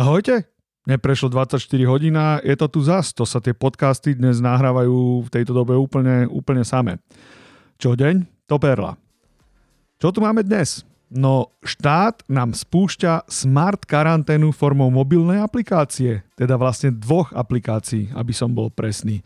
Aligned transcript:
Ahojte, 0.00 0.48
neprešlo 0.88 1.28
24 1.28 1.60
hodín 1.84 2.16
a 2.16 2.40
je 2.40 2.56
to 2.56 2.72
tu 2.72 2.80
zas. 2.80 3.12
To 3.12 3.28
sa 3.28 3.36
tie 3.36 3.52
podcasty 3.52 4.16
dnes 4.16 4.40
nahrávajú 4.40 5.20
v 5.20 5.28
tejto 5.28 5.52
dobe 5.52 5.76
úplne, 5.76 6.24
úplne 6.24 6.64
samé. 6.64 6.96
Čo 7.76 7.92
deň? 7.92 8.24
To 8.48 8.56
perla. 8.56 8.96
Čo 10.00 10.08
tu 10.08 10.24
máme 10.24 10.40
dnes? 10.40 10.88
No 11.12 11.52
štát 11.60 12.24
nám 12.32 12.56
spúšťa 12.56 13.28
smart 13.28 13.84
karanténu 13.84 14.56
formou 14.56 14.88
mobilnej 14.88 15.36
aplikácie, 15.36 16.24
teda 16.32 16.56
vlastne 16.56 16.96
dvoch 16.96 17.36
aplikácií, 17.36 18.08
aby 18.16 18.32
som 18.32 18.48
bol 18.56 18.72
presný. 18.72 19.20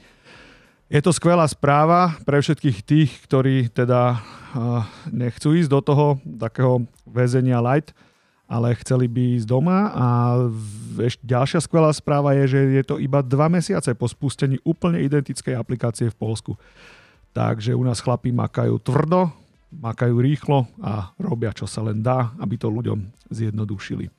Je 0.90 0.98
to 0.98 1.14
skvelá 1.14 1.46
správa 1.46 2.18
pre 2.26 2.42
všetkých 2.42 2.78
tých, 2.82 3.10
ktorí 3.30 3.70
teda 3.70 4.18
uh, 4.18 4.82
nechcú 5.14 5.54
ísť 5.54 5.70
do 5.70 5.80
toho 5.86 6.06
takého 6.18 6.82
väzenia 7.06 7.62
light, 7.62 7.94
ale 8.44 8.76
chceli 8.84 9.08
by 9.08 9.40
ísť 9.40 9.46
doma 9.48 9.78
a 9.90 10.06
ešte 11.00 11.24
ďalšia 11.24 11.60
skvelá 11.64 11.90
správa 11.96 12.36
je, 12.38 12.44
že 12.56 12.60
je 12.76 12.84
to 12.84 12.96
iba 13.00 13.24
dva 13.24 13.48
mesiace 13.48 13.96
po 13.96 14.04
spustení 14.04 14.60
úplne 14.62 15.00
identickej 15.00 15.56
aplikácie 15.56 16.12
v 16.12 16.18
Polsku. 16.18 16.52
Takže 17.34 17.74
u 17.74 17.82
nás 17.82 17.98
chlapí 17.98 18.30
makajú 18.30 18.78
tvrdo, 18.78 19.32
makajú 19.74 20.14
rýchlo 20.22 20.70
a 20.78 21.10
robia 21.18 21.50
čo 21.50 21.66
sa 21.66 21.82
len 21.82 22.04
dá, 22.04 22.30
aby 22.38 22.54
to 22.54 22.70
ľuďom 22.70 23.10
zjednodušili. 23.32 24.12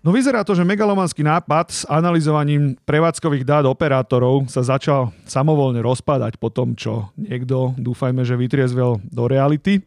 No 0.00 0.16
vyzerá 0.16 0.40
to, 0.40 0.56
že 0.56 0.64
megalomanský 0.64 1.20
nápad 1.20 1.66
s 1.68 1.84
analyzovaním 1.84 2.72
prevádzkových 2.88 3.44
dát 3.44 3.68
operátorov 3.68 4.48
sa 4.48 4.64
začal 4.64 5.12
samovolne 5.28 5.84
rozpadať 5.84 6.40
po 6.40 6.48
tom, 6.48 6.72
čo 6.72 7.12
niekto, 7.20 7.76
dúfajme, 7.76 8.24
že 8.24 8.40
vytriezvel 8.40 8.96
do 9.04 9.28
reality 9.28 9.84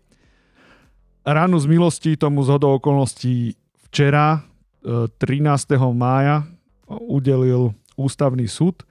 ránu 1.26 1.60
z 1.60 1.66
milosti 1.66 2.20
tomu 2.20 2.44
zhodou 2.44 2.78
okolností 2.78 3.56
včera, 3.90 4.44
13. 4.84 5.72
E, 5.72 5.78
mája, 5.96 6.44
udelil 6.88 7.72
ústavný 7.96 8.48
súd. 8.48 8.84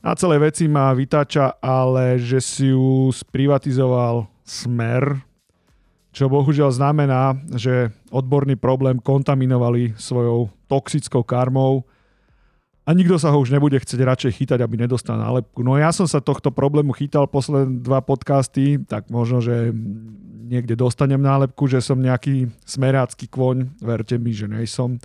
Na 0.00 0.16
celé 0.16 0.40
veci 0.40 0.64
má 0.70 0.94
vytáča, 0.96 1.58
ale 1.60 2.16
že 2.16 2.40
si 2.40 2.72
ju 2.72 3.12
sprivatizoval 3.12 4.30
smer, 4.46 5.20
čo 6.14 6.30
bohužiaľ 6.32 6.70
znamená, 6.72 7.36
že 7.52 7.92
odborný 8.08 8.56
problém 8.56 8.96
kontaminovali 8.96 9.92
svojou 10.00 10.48
toxickou 10.70 11.20
karmou 11.26 11.84
a 12.88 12.96
nikto 12.96 13.20
sa 13.20 13.28
ho 13.28 13.44
už 13.44 13.52
nebude 13.52 13.76
chcieť 13.76 14.00
radšej 14.00 14.32
chytať, 14.40 14.64
aby 14.64 14.80
nedostal 14.80 15.20
nálepku. 15.20 15.60
No 15.60 15.76
ja 15.76 15.92
som 15.92 16.08
sa 16.08 16.24
tohto 16.24 16.48
problému 16.48 16.96
chytal 16.96 17.28
posledné 17.28 17.84
dva 17.84 18.00
podcasty, 18.00 18.80
tak 18.80 19.12
možno, 19.12 19.44
že 19.44 19.76
niekde 20.48 20.74
dostanem 20.74 21.20
nálepku, 21.20 21.68
že 21.68 21.84
som 21.84 22.00
nejaký 22.00 22.48
smerácky 22.64 23.28
kvoň. 23.28 23.78
Verte 23.84 24.16
mi, 24.16 24.32
že 24.32 24.48
nejsom. 24.48 24.98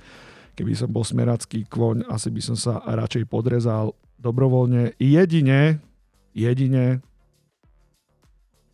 Keby 0.56 0.74
som 0.74 0.90
bol 0.90 1.04
smerácky 1.04 1.68
kvoň, 1.68 2.08
asi 2.08 2.32
by 2.32 2.42
som 2.42 2.56
sa 2.58 2.80
radšej 2.82 3.28
podrezal 3.28 3.94
dobrovoľne. 4.22 4.96
Jedine, 5.02 5.84
jedine, 6.32 7.04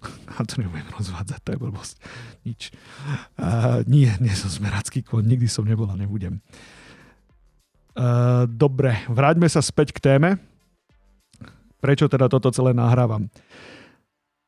a 0.37 0.43
to 0.47 0.59
nebudem 0.59 0.87
rozvádzať, 0.95 1.39
to 1.43 1.49
je 1.55 1.59
blbosť. 1.59 1.95
Nič. 2.47 2.61
Uh, 3.35 3.83
nie, 3.87 4.07
nie 4.23 4.33
som 4.35 4.51
smerácky 4.51 5.03
kvoň, 5.03 5.23
nikdy 5.27 5.47
som 5.51 5.67
nebol 5.67 5.87
a 5.91 5.99
nebudem. 5.99 6.39
Uh, 7.99 8.47
dobre, 8.47 8.95
vráťme 9.11 9.49
sa 9.51 9.59
späť 9.59 9.91
k 9.91 9.99
téme. 9.99 10.29
Prečo 11.79 12.11
teda 12.11 12.27
toto 12.27 12.51
celé 12.51 12.75
nahrávam? 12.75 13.27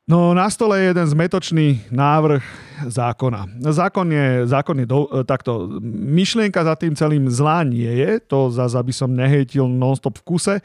No 0.09 0.33
na 0.33 0.49
stole 0.49 0.81
je 0.81 0.89
jeden 0.91 1.07
zmetočný 1.07 1.67
návrh 1.93 2.41
zákona. 2.89 3.61
Zákon 3.69 4.07
je, 4.09 4.27
zákon 4.49 4.77
je 4.81 4.87
do, 4.89 5.05
e, 5.05 5.21
takto, 5.21 5.77
myšlienka 5.85 6.57
za 6.65 6.73
tým 6.73 6.97
celým 6.97 7.29
zlá 7.29 7.61
nie 7.61 7.89
je, 7.89 8.17
to 8.25 8.49
zase 8.49 8.73
aby 8.73 8.89
som 8.89 9.13
nehejtil 9.13 9.69
nonstop 9.69 10.17
v 10.19 10.25
kuse. 10.25 10.55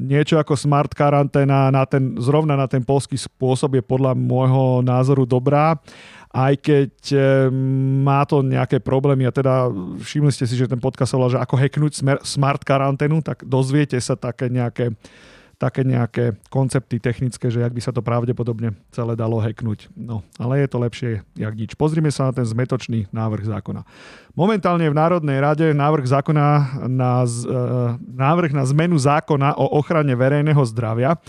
Niečo 0.00 0.40
ako 0.40 0.56
smart 0.56 0.96
karanténa 0.96 1.68
na 1.68 1.84
ten, 1.84 2.16
zrovna 2.16 2.56
na 2.56 2.64
ten 2.64 2.80
polský 2.80 3.20
spôsob 3.20 3.76
je 3.76 3.84
podľa 3.84 4.16
môjho 4.16 4.80
názoru 4.80 5.28
dobrá 5.28 5.76
aj 6.30 6.54
keď 6.62 6.92
e, 7.10 7.18
má 8.06 8.22
to 8.22 8.46
nejaké 8.46 8.78
problémy 8.78 9.26
a 9.26 9.34
teda 9.34 9.66
všimli 9.98 10.30
ste 10.30 10.46
si, 10.46 10.54
že 10.54 10.70
ten 10.70 10.78
podcast 10.78 11.10
sa 11.10 11.18
volá, 11.18 11.26
že 11.26 11.42
ako 11.42 11.58
hacknúť 11.58 12.22
smart 12.22 12.62
karanténu, 12.62 13.18
tak 13.18 13.42
dozviete 13.42 13.98
sa 13.98 14.14
také 14.14 14.46
nejaké 14.46 14.94
také 15.60 15.84
nejaké 15.84 16.40
koncepty 16.48 16.96
technické, 16.96 17.52
že 17.52 17.60
jak 17.60 17.76
by 17.76 17.84
sa 17.84 17.92
to 17.92 18.00
pravdepodobne 18.00 18.72
celé 18.88 19.12
dalo 19.12 19.36
hacknúť. 19.36 19.92
No, 19.92 20.24
ale 20.40 20.64
je 20.64 20.68
to 20.72 20.80
lepšie, 20.80 21.10
jak 21.36 21.52
nič. 21.52 21.76
Pozrime 21.76 22.08
sa 22.08 22.32
na 22.32 22.32
ten 22.32 22.48
zmetočný 22.48 23.12
návrh 23.12 23.44
zákona. 23.44 23.84
Momentálne 24.32 24.88
v 24.88 24.96
Národnej 24.96 25.36
rade 25.36 25.76
návrh 25.76 26.08
zákona 26.08 26.44
na, 26.88 27.28
e, 27.28 27.52
návrh 28.00 28.56
na 28.56 28.64
zmenu 28.64 28.96
zákona 28.96 29.60
o 29.60 29.76
ochrane 29.76 30.16
verejného 30.16 30.64
zdravia. 30.64 31.20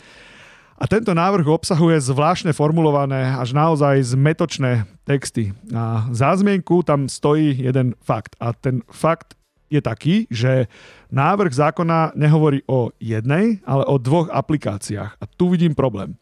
A 0.82 0.90
tento 0.90 1.14
návrh 1.14 1.46
obsahuje 1.46 2.00
zvláštne 2.00 2.58
formulované 2.58 3.36
až 3.38 3.54
naozaj 3.54 4.18
zmetočné 4.18 4.90
texty. 5.06 5.54
A 5.76 6.10
za 6.10 6.34
zmienku 6.34 6.82
tam 6.82 7.06
stojí 7.06 7.54
jeden 7.54 7.94
fakt. 8.02 8.34
A 8.42 8.56
ten 8.56 8.82
fakt 8.90 9.38
je 9.72 9.80
taký, 9.80 10.28
že 10.28 10.68
návrh 11.08 11.56
zákona 11.56 12.12
nehovorí 12.20 12.60
o 12.68 12.92
jednej, 13.00 13.64
ale 13.64 13.88
o 13.88 13.96
dvoch 13.96 14.28
aplikáciách. 14.28 15.16
A 15.16 15.24
tu 15.26 15.48
vidím 15.48 15.72
problém. 15.72 16.20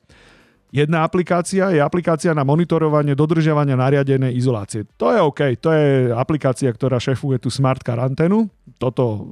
Jedna 0.70 1.02
aplikácia 1.02 1.74
je 1.74 1.82
aplikácia 1.82 2.30
na 2.30 2.46
monitorovanie 2.46 3.18
dodržiavania 3.18 3.74
nariadenej 3.74 4.38
izolácie. 4.38 4.86
To 5.02 5.10
je 5.10 5.18
OK, 5.18 5.42
to 5.58 5.74
je 5.74 6.14
aplikácia, 6.14 6.70
ktorá 6.70 7.02
šefuje 7.02 7.42
tú 7.42 7.50
smart 7.50 7.82
karanténu. 7.82 8.46
Toto, 8.78 9.26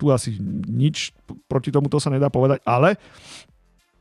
tu 0.00 0.08
asi 0.08 0.40
nič 0.64 1.12
proti 1.44 1.68
tomu 1.68 1.92
to 1.92 2.00
sa 2.00 2.08
nedá 2.08 2.32
povedať, 2.32 2.64
ale 2.64 2.96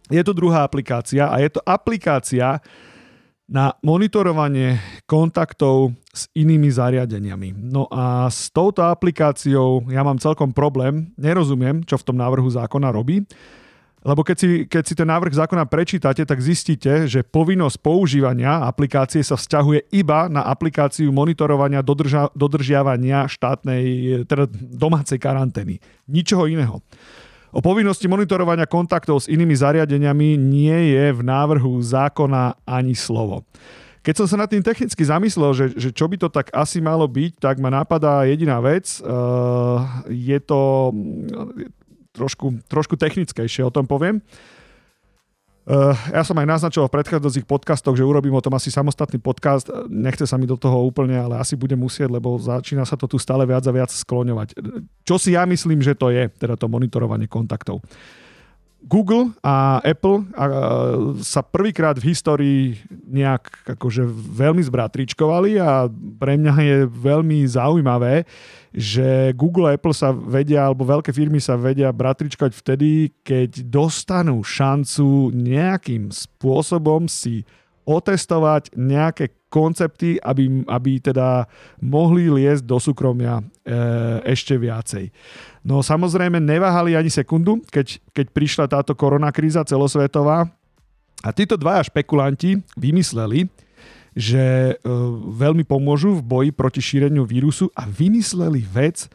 je 0.07 0.23
to 0.23 0.31
druhá 0.31 0.63
aplikácia 0.63 1.28
a 1.28 1.44
je 1.44 1.51
to 1.51 1.61
aplikácia, 1.67 2.63
na 3.47 3.72
monitorovanie 3.80 4.75
kontaktov 5.08 5.96
s 6.12 6.28
inými 6.35 6.68
zariadeniami. 6.68 7.56
No 7.56 7.88
a 7.88 8.28
s 8.28 8.52
touto 8.52 8.84
aplikáciou 8.84 9.88
ja 9.88 10.03
mám 10.03 10.19
celkom 10.19 10.52
problém, 10.52 11.16
nerozumiem, 11.16 11.80
čo 11.88 11.96
v 11.96 12.06
tom 12.12 12.19
návrhu 12.19 12.47
zákona 12.52 12.91
robí, 12.91 13.24
lebo 14.08 14.24
keď 14.24 14.38
si, 14.40 14.47
keď 14.69 14.84
si 14.88 14.94
ten 14.96 15.09
návrh 15.09 15.35
zákona 15.35 15.68
prečítate, 15.68 16.24
tak 16.24 16.40
zistíte, 16.40 17.12
že 17.12 17.28
povinnosť 17.28 17.81
používania 17.81 18.63
aplikácie 18.63 19.19
sa 19.19 19.35
vzťahuje 19.35 19.91
iba 19.91 20.31
na 20.31 20.47
aplikáciu 20.47 21.12
monitorovania 21.12 21.84
dodrža, 21.84 22.31
dodržiavania 22.31 23.28
štátnej, 23.28 23.84
teda 24.29 24.47
domácej 24.79 25.19
karantény. 25.19 25.84
Ničoho 26.08 26.47
iného. 26.47 26.79
O 27.56 27.63
povinnosti 27.63 28.12
monitorovania 28.12 28.68
kontaktov 28.68 29.24
s 29.24 29.31
inými 29.31 29.56
zariadeniami 29.56 30.35
nie 30.35 30.94
je 30.94 31.16
v 31.16 31.22
návrhu 31.24 31.80
zákona 31.80 32.59
ani 32.68 32.94
slovo. 32.94 33.47
Keď 34.03 34.24
som 34.24 34.28
sa 34.28 34.38
nad 34.40 34.47
tým 34.47 34.63
technicky 34.63 35.03
zamyslel, 35.03 35.52
že, 35.52 35.66
že 35.75 35.90
čo 35.91 36.08
by 36.08 36.16
to 36.16 36.31
tak 36.31 36.47
asi 36.56 36.80
malo 36.80 37.08
byť, 37.08 37.44
tak 37.44 37.59
ma 37.59 37.68
napadá 37.68 38.24
jediná 38.24 38.63
vec. 38.63 39.03
Uh, 39.03 39.84
je 40.08 40.40
to 40.40 40.96
mm, 40.96 41.68
trošku, 42.16 42.63
trošku 42.72 42.96
technickejšie, 42.96 43.68
o 43.68 43.72
tom 43.72 43.84
poviem. 43.84 44.24
Uh, 44.24 44.56
ja 46.16 46.23
som 46.23 46.39
aj 46.39 46.47
naznačoval 46.47 46.88
v 46.88 46.95
predchádzajúcich 46.95 47.44
podcastoch, 47.44 47.91
že 48.00 48.07
urobím 48.07 48.31
o 48.31 48.39
tom 48.39 48.55
asi 48.55 48.72
samostatný 48.72 49.19
podcast. 49.19 49.67
Nechce 49.91 50.23
sa 50.23 50.39
mi 50.39 50.47
do 50.47 50.55
toho 50.55 50.88
úplne, 50.88 51.19
ale 51.19 51.44
asi 51.44 51.59
budem 51.59 51.75
musieť, 51.75 52.07
lebo 52.07 52.39
začína 52.39 52.88
sa 52.88 52.95
to 52.95 53.03
tu 53.03 53.19
stále 53.19 53.44
viac 53.44 53.67
a 53.67 53.75
viac 53.75 53.91
skloňovať. 53.91 54.55
Čo 55.03 55.19
si 55.19 55.35
ja 55.35 55.44
myslím, 55.44 55.83
že 55.83 55.91
to 55.91 56.07
je, 56.07 56.31
teda 56.39 56.55
to 56.55 56.72
monitorovanie 56.72 57.28
kontaktov. 57.28 57.84
Google 58.87 59.35
a 59.43 59.84
Apple 59.84 60.23
sa 61.19 61.43
prvýkrát 61.43 61.99
v 61.99 62.16
histórii 62.16 62.79
nejak 63.03 63.75
akože 63.75 64.07
veľmi 64.31 64.63
zbratričkovali 64.63 65.59
a 65.59 65.91
pre 65.91 66.39
mňa 66.39 66.53
je 66.63 66.78
veľmi 66.87 67.43
zaujímavé, 67.43 68.23
že 68.72 69.35
Google 69.35 69.67
a 69.67 69.75
Apple 69.75 69.91
sa 69.91 70.16
vedia, 70.16 70.63
alebo 70.63 70.87
veľké 70.87 71.11
firmy 71.11 71.43
sa 71.43 71.59
vedia 71.59 71.91
bratričkovať 71.91 72.51
vtedy, 72.55 73.11
keď 73.28 73.67
dostanú 73.67 74.39
šancu 74.39 75.35
nejakým 75.35 76.07
spôsobom 76.07 77.11
si 77.11 77.43
otestovať 77.87 78.72
nejaké 78.75 79.31
koncepty, 79.47 80.20
aby, 80.20 80.67
aby 80.67 80.99
teda 80.99 81.47
mohli 81.79 82.28
liesť 82.28 82.64
do 82.67 82.78
súkromia 82.84 83.40
e, 83.40 83.44
ešte 84.28 84.59
viacej. 84.59 85.08
No 85.64 85.79
samozrejme 85.79 86.40
neváhali 86.44 86.99
ani 86.99 87.08
sekundu, 87.08 87.64
keď, 87.72 87.99
keď 88.11 88.26
prišla 88.35 88.66
táto 88.67 88.91
koronakríza 88.91 89.64
celosvetová 89.64 90.52
a 91.23 91.29
títo 91.32 91.55
dvaja 91.55 91.88
špekulanti 91.88 92.59
vymysleli, 92.76 93.47
že 94.17 94.73
e, 94.73 94.73
veľmi 95.32 95.64
pomôžu 95.64 96.17
v 96.20 96.26
boji 96.26 96.49
proti 96.52 96.82
šíreniu 96.84 97.23
vírusu 97.23 97.72
a 97.78 97.88
vymysleli 97.88 98.66
vec, 98.66 99.08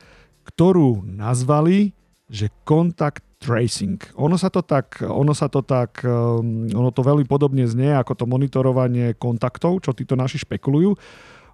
ktorú 0.49 1.05
nazvali, 1.05 1.93
že 2.33 2.49
kontakt 2.65 3.27
tracing. 3.43 3.99
Ono 4.23 4.39
sa 4.39 4.47
to 4.55 4.63
tak, 4.63 5.03
ono 5.03 5.35
sa 5.35 5.51
to 5.51 5.67
tak, 5.67 6.07
um, 6.07 6.71
ono 6.71 6.95
to 6.95 7.03
veľmi 7.03 7.27
podobne 7.27 7.67
znie 7.67 7.91
ako 7.99 8.15
to 8.15 8.25
monitorovanie 8.31 9.19
kontaktov, 9.19 9.83
čo 9.83 9.91
títo 9.91 10.15
naši 10.15 10.39
špekulujú. 10.47 10.95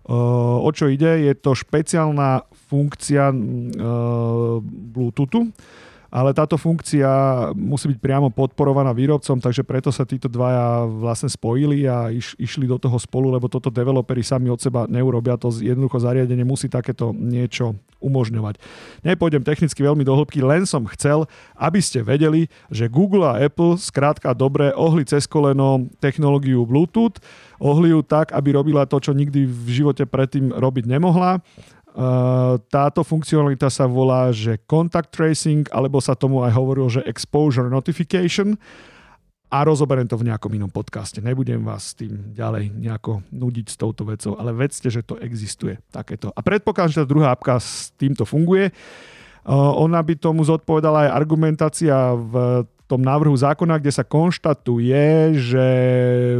O 0.08 0.68
čo 0.72 0.88
ide? 0.88 1.20
Je 1.20 1.36
to 1.36 1.52
špeciálna 1.52 2.40
funkcia 2.72 3.28
Bluetoothu, 4.88 5.52
ale 6.08 6.32
táto 6.32 6.56
funkcia 6.56 7.08
musí 7.52 7.92
byť 7.92 7.98
priamo 8.00 8.28
podporovaná 8.32 8.96
výrobcom, 8.96 9.36
takže 9.40 9.60
preto 9.64 9.92
sa 9.92 10.08
títo 10.08 10.28
dvaja 10.28 10.88
vlastne 10.88 11.28
spojili 11.28 11.84
a 11.84 12.08
iš, 12.08 12.32
išli 12.40 12.64
do 12.64 12.80
toho 12.80 12.96
spolu, 12.96 13.28
lebo 13.28 13.48
toto 13.52 13.68
developeri 13.68 14.24
sami 14.24 14.48
od 14.48 14.60
seba 14.60 14.88
neurobia, 14.88 15.36
to 15.36 15.52
jednoducho 15.52 16.00
zariadenie 16.00 16.48
musí 16.48 16.72
takéto 16.72 17.12
niečo 17.12 17.76
umožňovať. 17.98 18.62
Nepôjdem 19.02 19.42
technicky 19.42 19.82
veľmi 19.82 20.06
do 20.06 20.14
hĺbky, 20.14 20.38
len 20.40 20.64
som 20.64 20.86
chcel, 20.96 21.26
aby 21.58 21.82
ste 21.82 22.00
vedeli, 22.00 22.46
že 22.70 22.88
Google 22.88 23.26
a 23.26 23.38
Apple 23.42 23.76
skrátka 23.76 24.32
dobre 24.32 24.70
ohli 24.72 25.02
cez 25.02 25.26
koleno 25.26 25.90
technológiu 25.98 26.62
Bluetooth, 26.62 27.18
ohli 27.58 27.90
ju 27.90 28.00
tak, 28.06 28.30
aby 28.30 28.54
robila 28.54 28.86
to, 28.86 29.02
čo 29.02 29.10
nikdy 29.10 29.44
v 29.44 29.68
živote 29.82 30.06
predtým 30.06 30.54
robiť 30.54 30.86
nemohla 30.86 31.42
táto 32.68 33.00
funkcionalita 33.02 33.72
sa 33.72 33.88
volá, 33.88 34.30
že 34.30 34.60
contact 34.68 35.10
tracing, 35.10 35.66
alebo 35.72 35.98
sa 35.98 36.14
tomu 36.14 36.44
aj 36.46 36.52
hovorilo, 36.54 36.88
že 36.90 37.02
exposure 37.08 37.66
notification 37.66 38.54
a 39.48 39.64
rozoberiem 39.64 40.04
to 40.04 40.20
v 40.20 40.28
nejakom 40.28 40.52
inom 40.52 40.68
podcaste. 40.68 41.24
Nebudem 41.24 41.64
vás 41.64 41.96
s 41.96 41.96
tým 41.96 42.36
ďalej 42.36 42.68
nejako 42.76 43.24
nudiť 43.32 43.66
s 43.72 43.76
touto 43.80 44.04
vecou, 44.04 44.36
ale 44.36 44.52
vedzte, 44.52 44.92
že 44.92 45.00
to 45.00 45.16
existuje 45.18 45.80
takéto. 45.88 46.28
A 46.36 46.40
predpokladám, 46.44 46.92
že 46.92 47.00
tá 47.00 47.08
druhá 47.08 47.32
apka 47.32 47.56
s 47.56 47.88
týmto 47.96 48.28
funguje. 48.28 48.68
Uh, 49.48 49.72
ona 49.80 50.04
by 50.04 50.12
tomu 50.20 50.44
zodpovedala 50.44 51.08
aj 51.08 51.14
argumentácia 51.16 51.96
v 52.12 52.60
tom 52.88 53.04
návrhu 53.04 53.36
zákona, 53.36 53.76
kde 53.76 53.92
sa 53.92 54.00
konštatuje, 54.00 55.36
že 55.36 55.66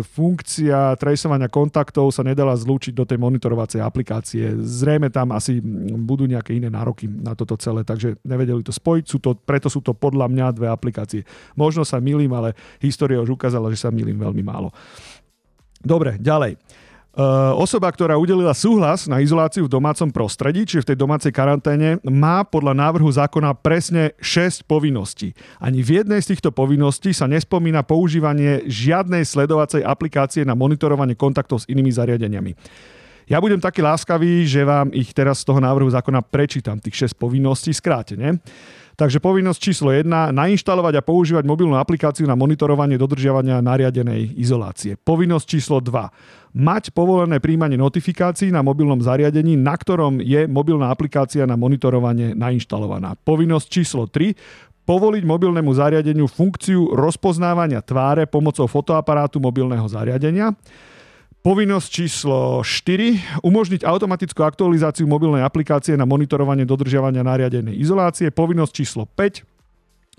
funkcia 0.01 0.97
tracovania 0.97 1.53
kontaktov 1.53 2.09
sa 2.09 2.25
nedala 2.25 2.57
zlúčiť 2.57 2.97
do 2.97 3.05
tej 3.05 3.21
monitorovacej 3.21 3.85
aplikácie. 3.85 4.57
Zrejme 4.57 5.13
tam 5.13 5.37
asi 5.37 5.61
budú 6.01 6.25
nejaké 6.25 6.57
iné 6.57 6.73
nároky 6.73 7.05
na 7.05 7.37
toto 7.37 7.61
celé, 7.61 7.85
takže 7.85 8.17
nevedeli 8.25 8.65
to 8.65 8.73
spojiť, 8.73 9.05
sú 9.05 9.21
to, 9.21 9.37
preto 9.37 9.69
sú 9.69 9.85
to 9.85 9.93
podľa 9.93 10.33
mňa 10.33 10.57
dve 10.57 10.73
aplikácie. 10.73 11.29
Možno 11.53 11.85
sa 11.85 12.01
milím, 12.01 12.33
ale 12.33 12.57
história 12.81 13.21
už 13.21 13.37
ukázala, 13.37 13.69
že 13.69 13.85
sa 13.85 13.93
milím 13.93 14.17
veľmi 14.17 14.41
málo. 14.41 14.73
Dobre, 15.85 16.17
ďalej. 16.17 16.57
Osoba, 17.59 17.91
ktorá 17.91 18.15
udelila 18.15 18.55
súhlas 18.55 19.11
na 19.11 19.19
izoláciu 19.19 19.67
v 19.67 19.75
domácom 19.75 20.07
prostredí, 20.13 20.63
čiže 20.63 20.87
v 20.87 20.89
tej 20.95 20.99
domácej 21.03 21.33
karanténe, 21.35 21.99
má 22.07 22.47
podľa 22.47 22.79
návrhu 22.79 23.11
zákona 23.11 23.59
presne 23.59 24.15
6 24.23 24.63
povinností. 24.69 25.35
Ani 25.59 25.83
v 25.83 26.05
jednej 26.05 26.23
z 26.23 26.37
týchto 26.37 26.55
povinností 26.55 27.11
sa 27.11 27.27
nespomína 27.27 27.83
používanie 27.83 28.63
žiadnej 28.71 29.27
sledovacej 29.27 29.83
aplikácie 29.83 30.47
na 30.47 30.55
monitorovanie 30.55 31.19
kontaktov 31.19 31.65
s 31.65 31.69
inými 31.73 31.91
zariadeniami. 31.91 32.55
Ja 33.29 33.45
budem 33.45 33.61
taký 33.61 33.85
láskavý, 33.85 34.49
že 34.49 34.65
vám 34.65 34.89
ich 34.97 35.13
teraz 35.13 35.45
z 35.45 35.53
toho 35.53 35.61
návrhu 35.61 35.93
zákona 35.93 36.25
prečítam, 36.25 36.81
tých 36.81 37.13
6 37.13 37.21
povinností 37.21 37.77
skrátene. 37.77 38.41
Takže 38.99 39.23
povinnosť 39.23 39.61
číslo 39.63 39.95
1, 39.95 40.35
nainštalovať 40.35 40.99
a 40.99 41.07
používať 41.07 41.47
mobilnú 41.47 41.79
aplikáciu 41.79 42.27
na 42.27 42.35
monitorovanie 42.35 42.99
dodržiavania 42.99 43.63
nariadenej 43.63 44.35
izolácie. 44.35 44.99
Povinnosť 44.99 45.47
číslo 45.47 45.79
2, 45.79 46.59
mať 46.59 46.91
povolené 46.91 47.39
príjmanie 47.39 47.79
notifikácií 47.79 48.51
na 48.51 48.59
mobilnom 48.65 48.99
zariadení, 48.99 49.55
na 49.55 49.79
ktorom 49.79 50.19
je 50.19 50.51
mobilná 50.51 50.91
aplikácia 50.91 51.47
na 51.47 51.55
monitorovanie 51.55 52.35
nainštalovaná. 52.35 53.15
Povinnosť 53.23 53.67
číslo 53.71 54.11
3, 54.11 54.35
povoliť 54.83 55.23
mobilnému 55.23 55.71
zariadeniu 55.71 56.27
funkciu 56.27 56.97
rozpoznávania 56.97 57.85
tváre 57.85 58.27
pomocou 58.27 58.67
fotoaparátu 58.67 59.39
mobilného 59.39 59.87
zariadenia. 59.87 60.51
Povinnosť 61.39 61.89
číslo 61.89 62.67
4. 62.67 63.47
Umožniť 63.47 63.87
automatickú 63.87 64.43
aktualizáciu 64.43 65.07
mobilnej 65.07 65.47
aplikácie 65.47 65.95
na 65.95 66.03
monitorovanie 66.03 66.67
dodržiavania 66.67 67.23
nariadenej 67.23 67.79
izolácie. 67.79 68.35
Povinnosť 68.35 68.73
číslo 68.75 69.07
5. 69.07 69.47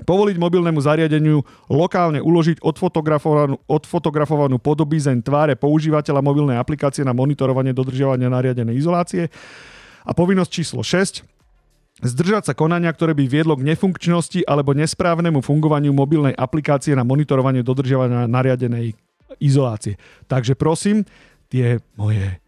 Povoliť 0.08 0.40
mobilnému 0.40 0.80
zariadeniu 0.80 1.44
lokálne 1.68 2.24
uložiť 2.24 2.64
odfotografovanú, 2.64 3.60
odfotografovanú 3.68 4.64
podobizeň 4.64 5.20
tváre 5.20 5.60
používateľa 5.60 6.24
mobilnej 6.24 6.56
aplikácie 6.56 7.04
na 7.04 7.12
monitorovanie 7.12 7.76
dodržiavania 7.76 8.32
nariadenej 8.32 8.80
izolácie. 8.80 9.28
A 10.08 10.16
povinnosť 10.16 10.52
číslo 10.56 10.88
6 10.88 11.28
zdržať 12.00 12.48
sa 12.48 12.54
konania, 12.56 12.96
ktoré 12.96 13.12
by 13.12 13.28
viedlo 13.28 13.60
k 13.60 13.68
nefunkčnosti 13.68 14.48
alebo 14.48 14.72
nesprávnemu 14.72 15.44
fungovaniu 15.44 15.92
mobilnej 15.92 16.32
aplikácie 16.32 16.96
na 16.96 17.04
monitorovanie 17.04 17.60
dodržiavania 17.60 18.24
nariadenej 18.24 18.96
izolácie. 19.40 19.96
Takže 20.28 20.54
prosím, 20.56 21.04
tie 21.50 21.80
moje 21.96 22.40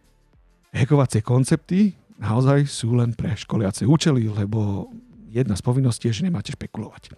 hekovacie 0.72 1.20
koncepty 1.20 1.92
naozaj 2.22 2.70
sú 2.70 2.94
len 2.94 3.12
pre 3.12 3.34
školiace 3.34 3.84
účely, 3.84 4.30
lebo 4.30 4.88
jedna 5.32 5.58
z 5.58 5.62
povinností 5.64 6.08
je, 6.08 6.22
že 6.22 6.26
nemáte 6.28 6.54
špekulovať. 6.54 7.12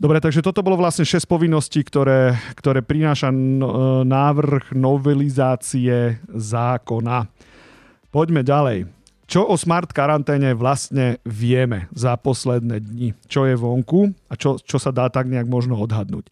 Dobre, 0.00 0.18
takže 0.18 0.42
toto 0.42 0.64
bolo 0.64 0.80
vlastne 0.80 1.06
6 1.06 1.28
povinností, 1.28 1.84
ktoré, 1.84 2.34
ktoré 2.58 2.80
prináša 2.82 3.30
no, 3.30 4.02
návrh 4.02 4.74
novelizácie 4.74 6.18
zákona. 6.26 7.28
Poďme 8.10 8.42
ďalej. 8.42 8.90
Čo 9.30 9.46
o 9.46 9.56
smart 9.56 9.94
karanténe 9.94 10.52
vlastne 10.58 11.22
vieme 11.22 11.88
za 11.94 12.18
posledné 12.18 12.82
dni? 12.82 13.08
Čo 13.30 13.46
je 13.46 13.54
vonku 13.54 14.12
a 14.28 14.34
čo, 14.34 14.58
čo 14.58 14.76
sa 14.76 14.90
dá 14.90 15.06
tak 15.08 15.30
nejak 15.30 15.46
možno 15.46 15.78
odhadnúť? 15.78 16.28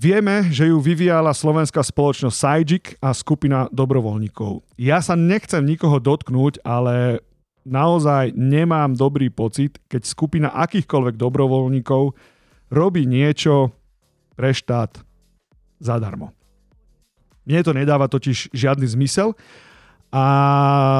Vieme, 0.00 0.48
že 0.48 0.72
ju 0.72 0.80
vyvíjala 0.80 1.28
slovenská 1.36 1.84
spoločnosť 1.84 2.32
Sajik 2.32 2.84
a 3.04 3.12
skupina 3.12 3.68
dobrovoľníkov. 3.68 4.64
Ja 4.80 5.04
sa 5.04 5.12
nechcem 5.12 5.60
nikoho 5.60 6.00
dotknúť, 6.00 6.64
ale 6.64 7.20
naozaj 7.68 8.32
nemám 8.32 8.96
dobrý 8.96 9.28
pocit, 9.28 9.76
keď 9.92 10.08
skupina 10.08 10.48
akýchkoľvek 10.56 11.20
dobrovoľníkov 11.20 12.16
robí 12.72 13.04
niečo 13.04 13.76
pre 14.40 14.56
štát 14.56 15.04
zadarmo. 15.84 16.32
Mne 17.44 17.60
to 17.60 17.76
nedáva 17.76 18.08
totiž 18.08 18.56
žiadny 18.56 18.88
zmysel 18.88 19.36
a 20.10 20.26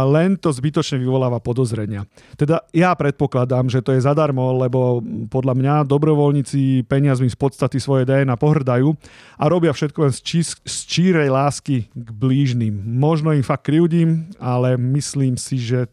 len 0.07 0.39
to 0.39 0.55
zbytočne 0.55 1.03
vyvoláva 1.03 1.43
podozrenia. 1.43 2.07
Teda 2.39 2.63
ja 2.71 2.95
predpokladám, 2.95 3.67
že 3.67 3.83
to 3.83 3.91
je 3.99 4.07
zadarmo, 4.07 4.55
lebo 4.55 5.03
podľa 5.27 5.55
mňa 5.59 5.75
dobrovoľníci 5.91 6.87
peniazmi 6.87 7.27
z 7.27 7.35
podstaty 7.35 7.83
svoje 7.83 8.07
DNA 8.07 8.39
pohrdajú 8.39 8.95
a 9.35 9.45
robia 9.51 9.75
všetko 9.75 9.99
len 10.07 10.13
z, 10.15 10.21
čí, 10.23 10.41
z 10.47 10.77
čírej 10.87 11.29
lásky 11.35 11.91
k 11.91 12.09
blížnym. 12.15 12.71
Možno 12.87 13.35
im 13.35 13.43
fakt 13.43 13.67
kryudím, 13.67 14.31
ale 14.39 14.79
myslím 14.79 15.35
si, 15.35 15.59
že 15.59 15.91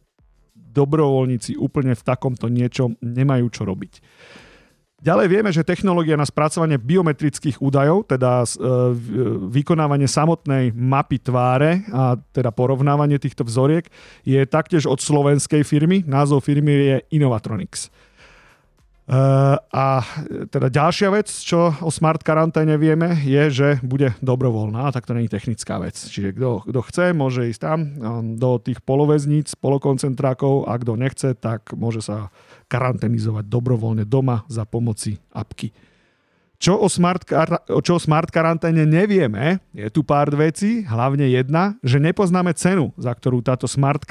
dobrovoľníci 0.54 1.58
úplne 1.58 1.98
v 1.98 2.06
takomto 2.06 2.46
niečom 2.54 2.94
nemajú 3.02 3.50
čo 3.50 3.66
robiť. 3.66 3.94
Ďalej 4.98 5.28
vieme, 5.30 5.54
že 5.54 5.62
technológia 5.62 6.18
na 6.18 6.26
spracovanie 6.26 6.82
biometrických 6.82 7.62
údajov, 7.62 8.10
teda 8.10 8.42
e, 8.42 8.48
vykonávanie 9.54 10.10
samotnej 10.10 10.74
mapy 10.74 11.22
tváre 11.22 11.86
a 11.94 12.18
teda 12.34 12.50
porovnávanie 12.50 13.22
týchto 13.22 13.46
vzoriek 13.46 13.86
je 14.26 14.42
taktiež 14.50 14.90
od 14.90 14.98
slovenskej 14.98 15.62
firmy. 15.62 16.02
Názov 16.02 16.50
firmy 16.50 16.74
je 16.74 16.98
Innovatronics. 17.14 17.94
Uh, 19.08 19.56
a 19.72 20.04
teda 20.52 20.68
ďalšia 20.68 21.08
vec, 21.16 21.32
čo 21.32 21.72
o 21.80 21.88
smart 21.88 22.28
karanténe 22.28 22.76
vieme, 22.76 23.16
je, 23.24 23.44
že 23.48 23.70
bude 23.80 24.12
dobrovoľná, 24.20 24.92
tak 24.92 25.08
to 25.08 25.16
není 25.16 25.32
technická 25.32 25.80
vec. 25.80 25.96
Čiže 25.96 26.36
kto, 26.36 26.82
chce, 26.84 27.16
môže 27.16 27.48
ísť 27.48 27.62
tam 27.64 27.80
do 28.36 28.60
tých 28.60 28.84
polovezníc, 28.84 29.56
polokoncentrákov 29.64 30.68
a 30.68 30.76
kto 30.76 31.00
nechce, 31.00 31.40
tak 31.40 31.72
môže 31.72 32.04
sa 32.04 32.36
karanténizovať 32.68 33.48
dobrovoľne 33.48 34.04
doma 34.04 34.44
za 34.52 34.68
pomoci 34.68 35.16
apky. 35.32 35.72
Čo 36.60 36.76
o, 36.76 36.92
smart, 36.92 37.24
čo 37.88 37.92
o 37.96 38.04
smart 38.04 38.28
karanténe 38.28 38.84
nevieme, 38.84 39.64
je 39.72 39.88
tu 39.88 40.04
pár 40.04 40.36
vecí, 40.36 40.84
hlavne 40.84 41.32
jedna, 41.32 41.80
že 41.80 42.04
nepoznáme 42.04 42.52
cenu, 42.60 42.92
za 43.00 43.16
ktorú 43.16 43.40
táto 43.40 43.72
smart 43.72 44.04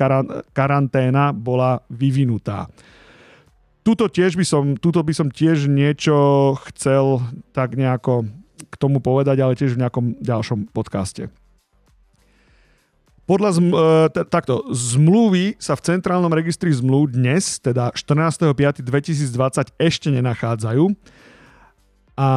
karanténa 0.56 1.36
bola 1.36 1.84
vyvinutá 1.92 2.72
tuto, 3.86 4.10
tiež 4.10 4.34
by 4.34 4.42
som, 4.42 4.74
tuto 4.74 4.98
by 4.98 5.14
som 5.14 5.30
tiež 5.30 5.70
niečo 5.70 6.58
chcel 6.66 7.22
tak 7.54 7.78
nejako 7.78 8.26
k 8.66 8.74
tomu 8.74 8.98
povedať, 8.98 9.38
ale 9.38 9.54
tiež 9.54 9.78
v 9.78 9.86
nejakom 9.86 10.18
ďalšom 10.18 10.74
podcaste. 10.74 11.30
Podľa 13.30 13.50
zm- 13.58 13.74
e, 13.74 14.06
t- 14.10 14.26
takto, 14.26 14.66
zmluvy 14.70 15.58
sa 15.62 15.78
v 15.78 15.82
Centrálnom 15.94 16.30
registri 16.30 16.70
zmluv 16.74 17.14
dnes, 17.14 17.62
teda 17.62 17.94
14.5.2020, 17.94 19.74
ešte 19.78 20.08
nenachádzajú. 20.14 20.90
A 22.16 22.28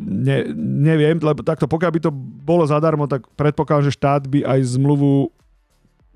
ne, 0.00 0.38
neviem, 0.56 1.18
lebo 1.20 1.44
takto, 1.44 1.68
pokiaľ 1.68 1.90
by 1.92 2.00
to 2.08 2.10
bolo 2.46 2.64
zadarmo, 2.64 3.04
tak 3.04 3.26
predpokladám, 3.36 3.90
že 3.90 3.98
štát 3.98 4.22
by 4.24 4.48
aj 4.48 4.60
zmluvu 4.64 5.28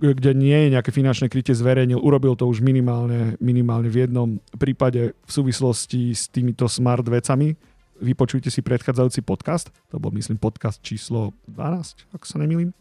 kde 0.02 0.34
nie 0.34 0.66
je 0.66 0.74
nejaké 0.74 0.90
finančné 0.90 1.30
krytie 1.30 1.54
zverejnil, 1.54 2.02
urobil 2.02 2.34
to 2.34 2.50
už 2.50 2.58
minimálne, 2.58 3.38
minimálne 3.38 3.86
v 3.86 4.02
jednom 4.02 4.42
prípade 4.58 5.14
v 5.14 5.30
súvislosti 5.30 6.10
s 6.10 6.26
týmito 6.26 6.66
smart 6.66 7.06
vecami. 7.06 7.54
Vypočujte 8.02 8.50
si 8.50 8.66
predchádzajúci 8.66 9.22
podcast, 9.22 9.70
to 9.94 10.02
bol 10.02 10.10
myslím 10.18 10.42
podcast 10.42 10.82
číslo 10.82 11.30
12, 11.46 12.10
ak 12.18 12.22
sa 12.26 12.42
nemýlim. 12.42 12.74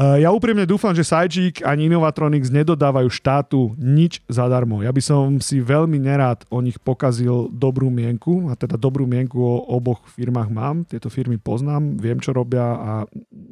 Ja 0.00 0.32
úprimne 0.32 0.64
dúfam, 0.64 0.96
že 0.96 1.04
Sajik 1.04 1.60
ani 1.60 1.92
Innovatronics 1.92 2.48
nedodávajú 2.48 3.12
štátu 3.12 3.76
nič 3.76 4.24
zadarmo. 4.32 4.80
Ja 4.80 4.96
by 4.96 5.02
som 5.04 5.44
si 5.44 5.60
veľmi 5.60 6.00
nerád 6.00 6.48
o 6.48 6.64
nich 6.64 6.80
pokazil 6.80 7.52
dobrú 7.52 7.92
mienku, 7.92 8.48
a 8.48 8.56
teda 8.56 8.80
dobrú 8.80 9.04
mienku 9.04 9.36
o 9.36 9.60
oboch 9.68 10.00
firmách 10.08 10.48
mám. 10.48 10.88
Tieto 10.88 11.12
firmy 11.12 11.36
poznám, 11.36 12.00
viem, 12.00 12.16
čo 12.16 12.32
robia 12.32 12.64
a 12.64 12.92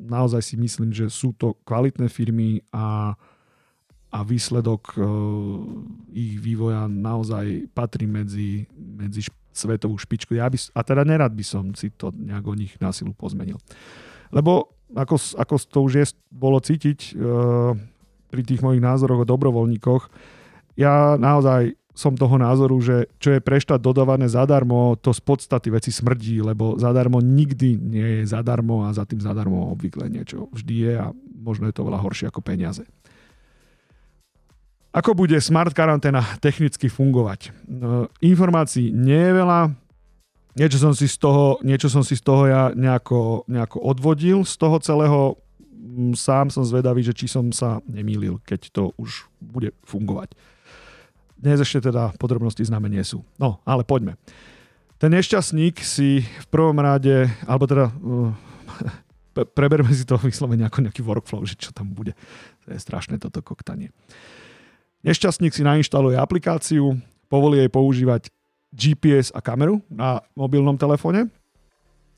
naozaj 0.09 0.40
si 0.40 0.57
myslím, 0.57 0.88
že 0.88 1.12
sú 1.12 1.37
to 1.37 1.52
kvalitné 1.69 2.09
firmy 2.09 2.64
a, 2.73 3.12
a 4.09 4.19
výsledok 4.25 4.97
uh, 4.97 5.05
ich 6.17 6.40
vývoja 6.40 6.88
naozaj 6.88 7.69
patrí 7.76 8.09
medzi, 8.09 8.64
medzi 8.73 9.28
svetovú 9.52 10.00
špičku. 10.00 10.33
Ja 10.33 10.49
by, 10.49 10.57
a 10.73 10.81
teda 10.81 11.05
nerad 11.05 11.37
by 11.37 11.45
som 11.45 11.76
si 11.76 11.93
to 11.93 12.09
nejak 12.09 12.49
o 12.49 12.57
nich 12.57 12.73
na 12.81 12.88
silu 12.88 13.12
pozmenil. 13.12 13.61
Lebo 14.33 14.77
ako, 14.97 15.16
ako 15.37 15.54
to 15.68 15.78
už 15.85 15.92
je, 16.00 16.04
bolo 16.33 16.61
cítiť 16.61 17.16
uh, 17.16 17.73
pri 18.28 18.42
tých 18.45 18.61
mojich 18.61 18.85
názoroch 18.85 19.25
o 19.25 19.28
dobrovoľníkoch, 19.28 20.02
ja 20.78 21.18
naozaj 21.18 21.75
som 21.99 22.14
toho 22.14 22.38
názoru, 22.38 22.78
že 22.78 23.11
čo 23.18 23.35
je 23.35 23.42
pre 23.42 23.59
štát 23.59 23.83
dodávané 23.83 24.30
zadarmo, 24.30 24.95
to 25.02 25.11
z 25.11 25.18
podstaty 25.18 25.75
veci 25.75 25.90
smrdí, 25.90 26.38
lebo 26.38 26.78
zadarmo 26.78 27.18
nikdy 27.18 27.75
nie 27.75 28.23
je 28.23 28.30
zadarmo 28.30 28.87
a 28.87 28.95
za 28.95 29.02
tým 29.02 29.18
zadarmo 29.18 29.75
obvykle 29.75 30.07
niečo 30.07 30.47
vždy 30.54 30.75
je 30.78 30.92
a 30.95 31.11
možno 31.35 31.66
je 31.66 31.75
to 31.75 31.83
veľa 31.83 31.99
horšie 31.99 32.30
ako 32.30 32.38
peniaze. 32.38 32.87
Ako 34.95 35.18
bude 35.18 35.35
smart 35.42 35.75
karanténa 35.75 36.23
technicky 36.38 36.87
fungovať? 36.87 37.50
No, 37.66 38.07
informácií 38.23 38.95
nie 38.95 39.18
je 39.18 39.33
veľa, 39.35 39.61
niečo 40.58 40.82
som 40.82 40.92
si 40.92 41.06
z 41.06 41.16
toho, 41.22 41.62
niečo 41.62 41.86
som 41.86 42.02
si 42.02 42.18
z 42.18 42.22
toho 42.26 42.50
ja 42.50 42.74
nejako, 42.74 43.46
nejako 43.46 43.78
odvodil 43.78 44.42
z 44.42 44.54
toho 44.58 44.76
celého. 44.82 45.20
Mm, 45.70 46.18
sám 46.18 46.50
som 46.50 46.66
zvedavý, 46.66 47.06
že 47.06 47.14
či 47.14 47.30
som 47.30 47.54
sa 47.54 47.78
nemýlil, 47.86 48.42
keď 48.42 48.74
to 48.74 48.82
už 48.98 49.30
bude 49.38 49.70
fungovať. 49.86 50.34
Dnes 51.38 51.62
ešte 51.62 51.94
teda 51.94 52.18
podrobnosti 52.18 52.66
známe 52.66 52.90
nie 52.90 53.02
sú. 53.06 53.22
No, 53.38 53.62
ale 53.62 53.86
poďme. 53.86 54.18
Ten 54.98 55.14
nešťastník 55.14 55.78
si 55.78 56.26
v 56.26 56.46
prvom 56.50 56.74
rade, 56.82 57.30
alebo 57.46 57.70
teda 57.70 57.86
uh, 57.94 58.34
preberme 59.54 59.94
si 59.94 60.02
to 60.02 60.18
vyslovene 60.18 60.66
ako 60.66 60.90
nejaký 60.90 61.06
workflow, 61.06 61.46
že 61.46 61.54
čo 61.54 61.70
tam 61.70 61.94
bude. 61.94 62.18
To 62.66 62.74
je 62.74 62.82
strašné 62.82 63.22
toto 63.22 63.38
koktanie. 63.38 63.94
Nešťastník 65.06 65.54
si 65.54 65.62
nainštaluje 65.62 66.18
aplikáciu, 66.18 66.98
povolí 67.30 67.62
jej 67.62 67.70
používať 67.70 68.34
GPS 68.72 69.32
a 69.32 69.40
kameru 69.40 69.80
na 69.88 70.20
mobilnom 70.37 70.76
telefóne. 70.76 71.28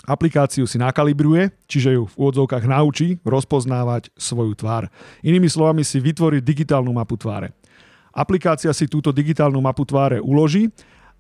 Aplikáciu 0.09 0.65
si 0.65 0.81
nakalibruje, 0.81 1.53
čiže 1.69 1.93
ju 1.93 2.09
v 2.09 2.15
úvodzovkách 2.17 2.65
naučí 2.65 3.21
rozpoznávať 3.21 4.09
svoju 4.17 4.57
tvár. 4.57 4.89
Inými 5.21 5.47
slovami 5.47 5.85
si 5.85 6.01
vytvorí 6.01 6.41
digitálnu 6.41 6.89
mapu 6.97 7.21
tváre. 7.21 7.53
Aplikácia 8.11 8.73
si 8.73 8.89
túto 8.89 9.13
digitálnu 9.13 9.61
mapu 9.61 9.85
tváre 9.85 10.19
uloží 10.19 10.73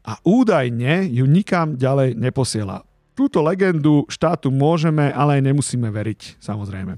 a 0.02 0.16
údajne 0.24 1.06
ju 1.12 1.28
nikam 1.28 1.76
ďalej 1.76 2.16
neposiela. 2.16 2.82
Túto 3.12 3.44
legendu 3.44 4.08
štátu 4.08 4.48
môžeme, 4.48 5.12
ale 5.12 5.38
aj 5.38 5.52
nemusíme 5.52 5.92
veriť, 5.92 6.40
samozrejme. 6.40 6.96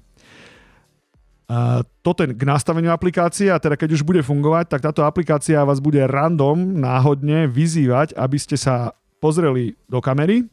Toto 2.01 2.23
k 2.25 2.43
nastaveniu 2.47 2.95
aplikácie 2.95 3.51
a 3.51 3.59
teda 3.59 3.75
keď 3.75 3.99
už 3.99 4.03
bude 4.07 4.23
fungovať, 4.23 4.71
tak 4.71 4.81
táto 4.85 5.03
aplikácia 5.03 5.65
vás 5.67 5.83
bude 5.83 6.03
random, 6.05 6.59
náhodne 6.79 7.51
vyzývať, 7.51 8.15
aby 8.15 8.39
ste 8.39 8.55
sa 8.55 8.95
pozreli 9.23 9.79
do 9.87 10.03
kamery, 10.03 10.47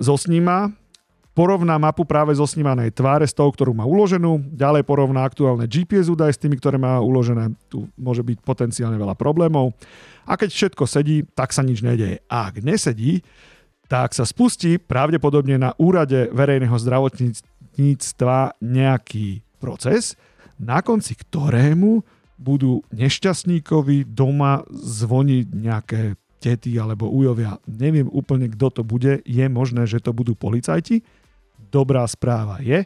zosníma, 0.00 0.72
porovná 1.32 1.80
mapu 1.80 2.04
práve 2.04 2.36
zosnímanej 2.36 2.92
tváre 2.92 3.24
s 3.24 3.32
tou, 3.32 3.48
ktorú 3.48 3.72
má 3.72 3.88
uloženú, 3.88 4.52
ďalej 4.52 4.84
porovná 4.84 5.24
aktuálne 5.24 5.64
GPS 5.64 6.12
údaje 6.12 6.36
s 6.36 6.40
tými, 6.40 6.60
ktoré 6.60 6.76
má 6.76 7.00
uložené. 7.00 7.52
Tu 7.72 7.88
môže 7.96 8.20
byť 8.20 8.44
potenciálne 8.44 9.00
veľa 9.00 9.16
problémov. 9.16 9.72
A 10.28 10.36
keď 10.36 10.52
všetko 10.52 10.84
sedí, 10.84 11.24
tak 11.32 11.56
sa 11.56 11.64
nič 11.64 11.80
nedeje. 11.80 12.20
A 12.28 12.52
ak 12.52 12.60
nesedí, 12.60 13.24
tak 13.88 14.16
sa 14.16 14.24
spustí 14.24 14.80
pravdepodobne 14.80 15.60
na 15.60 15.76
úrade 15.76 16.28
verejného 16.32 16.76
zdravotníctva 16.76 18.56
nejaký 18.60 19.44
proces, 19.62 20.18
na 20.58 20.82
konci 20.82 21.14
ktorému 21.14 22.02
budú 22.42 22.82
nešťastníkovi 22.90 24.10
doma 24.10 24.66
zvoniť 24.74 25.46
nejaké 25.54 26.02
tety 26.42 26.74
alebo 26.74 27.06
ujovia. 27.06 27.62
Neviem 27.70 28.10
úplne, 28.10 28.50
kto 28.50 28.82
to 28.82 28.82
bude. 28.82 29.22
Je 29.22 29.46
možné, 29.46 29.86
že 29.86 30.02
to 30.02 30.10
budú 30.10 30.34
policajti. 30.34 31.06
Dobrá 31.70 32.02
správa 32.10 32.58
je, 32.58 32.82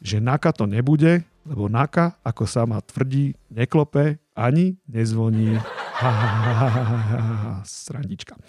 že 0.00 0.24
NAKA 0.24 0.50
to 0.56 0.64
nebude, 0.64 1.20
lebo 1.44 1.68
NAKA, 1.68 2.16
ako 2.24 2.48
sama 2.48 2.80
tvrdí, 2.80 3.36
neklope 3.52 4.16
ani 4.32 4.80
nezvoní. 4.88 5.60
Srandička. 7.84 8.40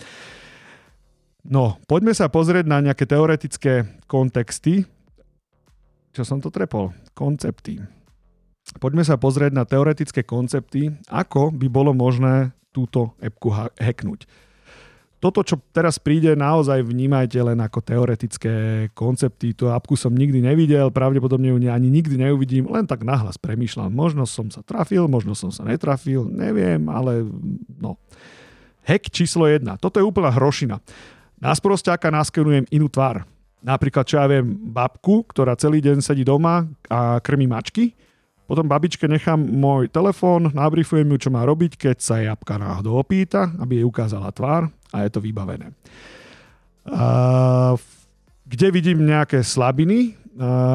No, 1.46 1.77
poďme 1.86 2.15
sa 2.17 2.25
pozrieť 2.32 2.65
na 2.65 2.82
nejaké 2.82 3.05
teoretické 3.05 3.86
kontexty. 4.10 4.88
Čo 6.15 6.24
som 6.24 6.39
to 6.39 6.48
trepol? 6.48 6.95
Koncepty. 7.12 7.84
Poďme 8.79 9.03
sa 9.03 9.19
pozrieť 9.19 9.51
na 9.51 9.67
teoretické 9.67 10.24
koncepty, 10.24 10.89
ako 11.12 11.51
by 11.51 11.67
bolo 11.67 11.91
možné 11.91 12.55
túto 12.72 13.13
appku 13.19 13.51
hacknúť 13.77 14.25
toto, 15.25 15.41
čo 15.41 15.57
teraz 15.74 15.98
príde, 15.98 16.38
naozaj 16.38 16.86
vnímajte 16.86 17.41
len 17.41 17.57
ako 17.57 17.81
teoretické 17.81 18.88
koncepty. 18.93 19.57
Tú 19.57 19.74
apku 19.74 19.98
som 19.98 20.13
nikdy 20.13 20.38
nevidel, 20.38 20.93
pravdepodobne 20.93 21.50
ju 21.50 21.57
ani 21.65 21.89
nikdy 21.89 22.22
neuvidím, 22.22 22.69
len 22.69 22.86
tak 22.86 23.01
nahlas 23.01 23.41
premýšľam. 23.41 23.89
Možno 23.89 24.29
som 24.29 24.53
sa 24.53 24.62
trafil, 24.62 25.10
možno 25.10 25.34
som 25.34 25.50
sa 25.50 25.65
netrafil, 25.65 26.29
neviem, 26.29 26.86
ale 26.93 27.25
no. 27.81 27.98
Hack 28.86 29.10
číslo 29.10 29.50
1. 29.50 29.65
Toto 29.81 29.98
je 29.98 30.05
úplná 30.05 30.29
hrošina. 30.29 30.77
Na 31.41 31.57
sprosťáka 31.57 32.13
naskenujem 32.13 32.69
inú 32.69 32.86
tvár. 32.86 33.25
Napríklad, 33.65 34.05
čo 34.05 34.22
ja 34.22 34.29
viem, 34.29 34.45
babku, 34.69 35.25
ktorá 35.25 35.57
celý 35.57 35.81
deň 35.81 36.05
sedí 36.05 36.22
doma 36.22 36.69
a 36.86 37.17
krmí 37.17 37.50
mačky 37.50 37.98
potom 38.45 38.69
babičke 38.69 39.10
nechám 39.10 39.41
môj 39.41 39.89
telefón, 39.89 40.53
nabrifujem 40.53 41.10
ju, 41.17 41.17
čo 41.17 41.29
má 41.34 41.41
robiť, 41.50 41.81
keď 41.81 41.98
sa 41.98 42.22
jabka 42.22 42.62
náhodou 42.62 43.01
opýta, 43.01 43.50
aby 43.57 43.81
jej 43.81 43.86
ukázala 43.86 44.29
tvár 44.29 44.69
a 44.93 44.98
je 45.01 45.10
to 45.10 45.17
vybavené. 45.17 45.74
Kde 48.45 48.67
vidím 48.69 49.01
nejaké 49.01 49.41
slabiny, 49.41 50.13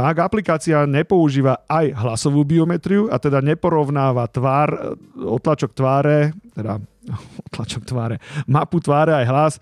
ak 0.02 0.16
aplikácia 0.18 0.82
nepoužíva 0.82 1.62
aj 1.70 1.94
hlasovú 1.94 2.42
biometriu 2.42 3.06
a 3.06 3.22
teda 3.22 3.38
neporovnáva 3.38 4.26
tvár, 4.26 4.98
otlačok 5.14 5.70
tváre, 5.70 6.34
teda 6.50 6.82
otlačok 7.54 7.86
tváre, 7.86 8.18
mapu 8.50 8.82
tváre 8.82 9.14
aj 9.14 9.26
hlas, 9.30 9.54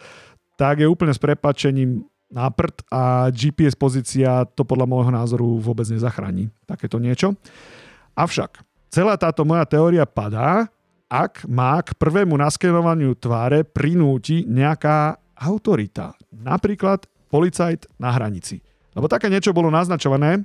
tak 0.57 0.81
je 0.81 0.89
úplne 0.89 1.13
s 1.13 1.21
prepačením 1.21 2.09
na 2.29 2.49
prd 2.53 2.85
a 2.93 3.33
GPS 3.33 3.75
pozícia 3.75 4.45
to 4.53 4.65
podľa 4.65 4.85
môjho 4.85 5.13
názoru 5.13 5.57
vôbec 5.61 5.89
nezachráni. 5.89 6.53
Takéto 6.69 7.01
niečo. 7.01 7.37
Avšak 8.17 8.61
celá 8.93 9.17
táto 9.17 9.49
moja 9.49 9.65
teória 9.65 10.05
padá, 10.05 10.69
ak 11.09 11.49
má 11.49 11.81
k 11.81 11.97
prvému 11.97 12.37
naskenovaniu 12.37 13.17
tváre 13.17 13.65
prinúti 13.65 14.45
nejaká 14.45 15.17
autorita. 15.41 16.13
Napríklad 16.35 17.09
policajt 17.33 17.89
na 17.97 18.13
hranici. 18.13 18.61
Lebo 18.93 19.09
také 19.09 19.33
niečo 19.33 19.57
bolo 19.57 19.73
naznačované, 19.73 20.45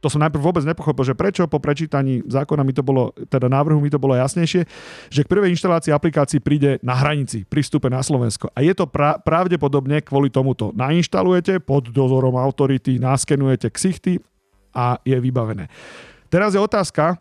to 0.00 0.08
som 0.08 0.20
najprv 0.24 0.40
vôbec 0.40 0.64
nepochopil, 0.64 1.04
že 1.04 1.14
prečo 1.14 1.44
po 1.44 1.60
prečítaní 1.60 2.24
zákona 2.24 2.64
mi 2.64 2.72
to 2.72 2.80
bolo, 2.80 3.12
teda 3.28 3.52
návrhu 3.52 3.78
mi 3.78 3.92
to 3.92 4.00
bolo 4.00 4.16
jasnejšie, 4.16 4.64
že 5.12 5.20
k 5.20 5.30
prvej 5.30 5.52
inštalácii 5.52 5.92
aplikácií 5.92 6.40
príde 6.40 6.80
na 6.80 6.96
hranici, 6.96 7.44
prístupe 7.44 7.92
na 7.92 8.00
Slovensko. 8.00 8.48
A 8.56 8.64
je 8.64 8.72
to 8.72 8.88
pra- 8.88 9.20
pravdepodobne 9.20 10.00
kvôli 10.00 10.32
tomuto. 10.32 10.72
Nainštalujete 10.72 11.60
pod 11.60 11.92
dozorom 11.92 12.40
autority, 12.40 12.96
naskenujete 12.96 13.68
ksichty 13.68 14.16
a 14.72 14.96
je 15.04 15.20
vybavené. 15.20 15.68
Teraz 16.32 16.56
je 16.56 16.60
otázka, 16.62 17.20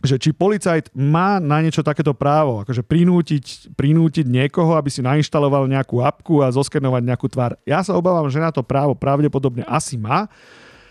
že 0.00 0.16
či 0.16 0.32
policajt 0.32 0.96
má 0.96 1.36
na 1.36 1.60
niečo 1.60 1.84
takéto 1.84 2.16
právo, 2.16 2.64
akože 2.64 2.80
prinútiť, 2.80 3.76
prinútiť 3.76 4.24
niekoho, 4.24 4.72
aby 4.72 4.88
si 4.88 5.04
nainštaloval 5.04 5.68
nejakú 5.68 6.00
apku 6.00 6.40
a 6.40 6.48
zoskenovať 6.48 7.02
nejakú 7.04 7.28
tvár. 7.28 7.60
Ja 7.68 7.84
sa 7.84 7.92
obávam, 7.94 8.32
že 8.32 8.40
na 8.40 8.48
to 8.48 8.64
právo 8.64 8.96
pravdepodobne 8.96 9.60
asi 9.68 10.00
má, 10.00 10.24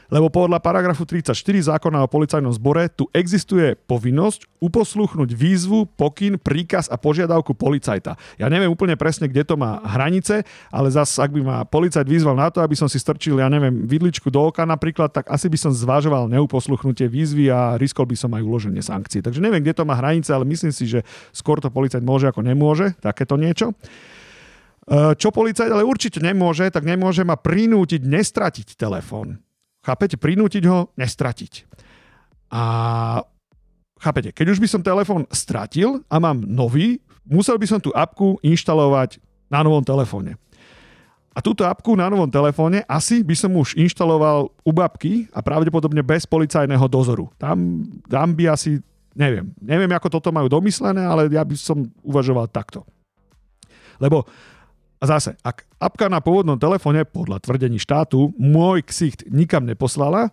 lebo 0.10 0.28
podľa 0.34 0.58
paragrafu 0.58 1.06
34 1.06 1.38
zákona 1.70 2.06
o 2.06 2.12
policajnom 2.12 2.50
zbore 2.54 2.89
tu 2.89 3.06
existuje 3.13 3.78
povinnosť 3.86 4.50
uposluchnúť 4.60 5.32
výzvu, 5.38 5.88
pokyn, 5.96 6.36
príkaz 6.42 6.89
a 6.89 7.00
požiadavku 7.00 7.56
policajta. 7.56 8.18
Ja 8.36 8.51
neviem 8.51 8.74
úplne 8.74 8.98
presne, 9.00 9.30
kde 9.30 9.46
to 9.46 9.56
má 9.56 9.80
hranice, 9.86 10.44
ale 10.74 10.92
zas, 10.92 11.16
ak 11.16 11.32
by 11.32 11.42
ma 11.46 11.58
policajt 11.63 12.10
vyzval 12.10 12.36
na 12.36 12.50
to, 12.51 12.60
aby 12.60 12.75
som 12.75 12.92
si 12.92 13.00
strčil, 13.00 13.39
ja 13.39 13.48
neviem, 13.48 13.88
vidličku 13.88 14.28
do 14.28 14.51
oka 14.51 14.66
napríklad, 14.68 15.13
tak 15.13 15.30
asi 15.32 15.48
by 15.48 15.58
som 15.58 15.72
zvažoval 15.72 16.28
neuposluchnutie 16.28 17.08
výzvy 17.08 17.54
a 17.54 17.80
riskol 17.80 18.10
by 18.10 18.18
som 18.18 18.34
aj 18.36 18.44
uloženie 18.44 18.84
sankcií. 18.84 19.24
Takže 19.24 19.39
neviem, 19.39 19.63
kde 19.63 19.78
to 19.78 19.88
má 19.88 19.96
hranice, 19.96 20.34
ale 20.34 20.44
myslím 20.50 20.74
si, 20.74 20.89
že 20.89 21.06
skôr 21.32 21.62
to 21.63 21.72
policajt 21.72 22.04
môže 22.04 22.28
ako 22.28 22.44
nemôže, 22.44 22.98
takéto 23.00 23.39
niečo. 23.39 23.72
E, 24.89 25.16
čo 25.16 25.30
policajt 25.30 25.70
ale 25.70 25.86
určite 25.86 26.20
nemôže, 26.20 26.66
tak 26.74 26.84
nemôže 26.84 27.22
ma 27.22 27.38
prinútiť 27.38 28.01
nestratiť 28.04 28.75
telefón. 28.75 29.39
Chápete? 29.86 30.19
Prinútiť 30.19 30.63
ho, 30.67 30.91
nestratiť. 31.00 31.69
A 32.50 32.63
chápete, 34.01 34.33
keď 34.33 34.57
už 34.57 34.59
by 34.59 34.67
som 34.67 34.81
telefón 34.81 35.24
stratil 35.29 36.01
a 36.09 36.17
mám 36.17 36.41
nový, 36.43 37.00
musel 37.27 37.59
by 37.62 37.67
som 37.69 37.79
tú 37.79 37.93
apku 37.93 38.41
inštalovať 38.41 39.21
na 39.51 39.62
novom 39.62 39.83
telefóne. 39.86 40.36
A 41.29 41.39
túto 41.39 41.63
apku 41.63 41.93
na 41.93 42.09
novom 42.09 42.27
telefóne 42.27 42.83
asi 42.89 43.21
by 43.21 43.36
som 43.38 43.53
už 43.55 43.77
inštaloval 43.77 44.50
u 44.50 44.71
babky 44.74 45.29
a 45.31 45.39
pravdepodobne 45.39 46.01
bez 46.03 46.25
policajného 46.25 46.83
dozoru. 46.89 47.29
Tam, 47.38 47.86
tam 48.09 48.33
by 48.33 48.50
asi, 48.50 48.81
neviem, 49.13 49.53
neviem 49.62 49.88
ako 49.93 50.19
toto 50.19 50.33
majú 50.33 50.50
domyslené, 50.50 51.05
ale 51.05 51.29
ja 51.29 51.45
by 51.45 51.55
som 51.55 51.86
uvažoval 52.01 52.50
takto. 52.50 52.83
Lebo 54.01 54.25
a 55.00 55.03
zase, 55.08 55.39
ak 55.39 55.63
apka 55.79 56.12
na 56.12 56.20
pôvodnom 56.20 56.60
telefóne 56.60 57.08
podľa 57.08 57.39
tvrdení 57.39 57.79
štátu 57.79 58.36
môj 58.36 58.84
ksicht 58.84 59.24
nikam 59.32 59.63
neposlala, 59.63 60.27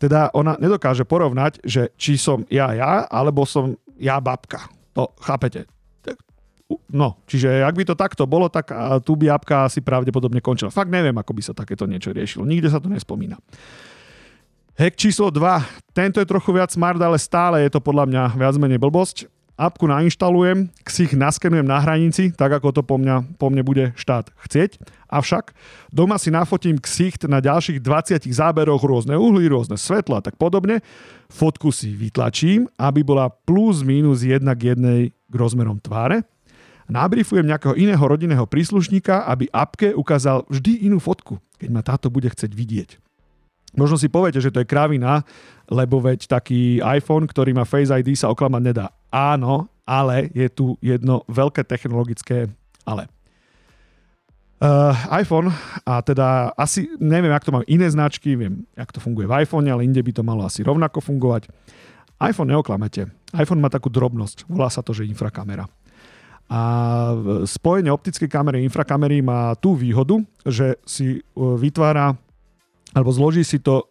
teda 0.00 0.32
ona 0.32 0.56
nedokáže 0.56 1.04
porovnať, 1.04 1.60
že 1.64 1.92
či 2.00 2.16
som 2.16 2.44
ja 2.48 2.72
ja, 2.72 3.04
alebo 3.08 3.44
som 3.44 3.76
ja 4.00 4.16
babka. 4.20 4.68
To 4.96 5.12
chápete? 5.20 5.68
No, 6.90 7.22
čiže 7.30 7.62
ak 7.62 7.78
by 7.78 7.84
to 7.86 7.94
takto 7.94 8.26
bolo, 8.26 8.50
tak 8.50 8.72
tu 9.06 9.14
by 9.14 9.30
apka 9.30 9.70
asi 9.70 9.78
pravdepodobne 9.84 10.42
končila. 10.42 10.72
Fakt 10.72 10.90
neviem, 10.90 11.14
ako 11.14 11.30
by 11.30 11.42
sa 11.44 11.54
takéto 11.54 11.86
niečo 11.86 12.10
riešilo. 12.10 12.42
Nikde 12.42 12.72
sa 12.72 12.82
to 12.82 12.90
nespomína. 12.90 13.38
Hack 14.76 14.98
číslo 14.98 15.32
2. 15.32 15.40
Tento 15.94 16.20
je 16.20 16.28
trochu 16.28 16.52
viac 16.52 16.68
smart, 16.68 17.00
ale 17.00 17.16
stále 17.16 17.64
je 17.64 17.70
to 17.72 17.80
podľa 17.80 18.10
mňa 18.10 18.22
viac 18.36 18.54
menej 18.58 18.82
blbosť. 18.82 19.30
Apku 19.56 19.88
nainštalujem, 19.88 20.68
ksich 20.84 21.16
naskenujem 21.16 21.64
na 21.64 21.80
hranici, 21.80 22.28
tak 22.28 22.60
ako 22.60 22.76
to 22.76 22.82
po, 22.84 23.00
mňa, 23.00 23.40
po 23.40 23.48
mne 23.48 23.64
bude 23.64 23.96
štát 23.96 24.28
chcieť. 24.44 24.76
Avšak 25.08 25.56
doma 25.88 26.20
si 26.20 26.28
nafotím 26.28 26.76
ksicht 26.76 27.24
na 27.24 27.40
ďalších 27.40 27.80
20 27.80 28.28
záberoch 28.28 28.84
rôzne 28.84 29.16
uhly, 29.16 29.48
rôzne 29.48 29.80
svetla 29.80 30.20
a 30.20 30.24
tak 30.28 30.36
podobne. 30.36 30.84
Fotku 31.32 31.72
si 31.72 31.96
vytlačím, 31.96 32.68
aby 32.76 33.00
bola 33.00 33.32
plus 33.32 33.80
minus 33.80 34.20
jedna 34.20 34.52
k 34.52 34.76
jednej 34.76 35.16
k 35.16 35.34
rozmerom 35.34 35.80
tváre 35.80 36.28
nabrifujem 36.86 37.46
nejakého 37.46 37.74
iného 37.74 37.98
rodinného 37.98 38.46
príslušníka, 38.46 39.26
aby 39.26 39.50
apke 39.50 39.90
ukázal 39.94 40.46
vždy 40.46 40.86
inú 40.86 41.02
fotku, 41.02 41.42
keď 41.58 41.68
ma 41.70 41.82
táto 41.82 42.08
bude 42.10 42.30
chcieť 42.30 42.52
vidieť. 42.54 42.90
Možno 43.76 44.00
si 44.00 44.08
poviete, 44.08 44.40
že 44.40 44.48
to 44.50 44.64
je 44.64 44.68
kravina, 44.68 45.20
lebo 45.68 46.00
veď 46.00 46.26
taký 46.26 46.80
iPhone, 46.80 47.28
ktorý 47.28 47.52
má 47.52 47.68
Face 47.68 47.92
ID, 47.92 48.16
sa 48.16 48.32
oklamať 48.32 48.62
nedá. 48.64 48.86
Áno, 49.12 49.68
ale 49.84 50.32
je 50.32 50.48
tu 50.48 50.80
jedno 50.80 51.22
veľké 51.28 51.62
technologické 51.62 52.50
ale. 52.86 53.10
Uh, 54.56 54.96
iPhone, 55.20 55.52
a 55.84 56.00
teda 56.00 56.56
asi 56.56 56.88
neviem, 56.96 57.28
ak 57.28 57.44
to 57.44 57.52
má 57.52 57.60
iné 57.68 57.84
značky, 57.92 58.32
viem, 58.40 58.64
jak 58.72 58.88
to 58.88 59.04
funguje 59.04 59.28
v 59.28 59.44
iPhone, 59.44 59.68
ale 59.68 59.84
inde 59.84 60.00
by 60.00 60.16
to 60.16 60.24
malo 60.24 60.48
asi 60.48 60.64
rovnako 60.64 61.04
fungovať. 61.04 61.52
iPhone 62.24 62.48
neoklamete. 62.48 63.12
iPhone 63.36 63.60
má 63.60 63.68
takú 63.68 63.92
drobnosť, 63.92 64.48
volá 64.48 64.72
sa 64.72 64.80
to, 64.80 64.96
že 64.96 65.04
infrakamera. 65.04 65.68
A 66.48 66.60
spojenie 67.44 67.92
optickej 67.92 68.32
kamery 68.32 68.62
a 68.62 68.64
infrakamery 68.64 69.20
má 69.20 69.52
tú 69.60 69.76
výhodu, 69.76 70.22
že 70.46 70.78
si 70.86 71.18
e, 71.18 71.20
vytvára 71.34 72.14
alebo 72.96 73.12
zloží 73.12 73.44
si 73.44 73.60
to 73.60 73.84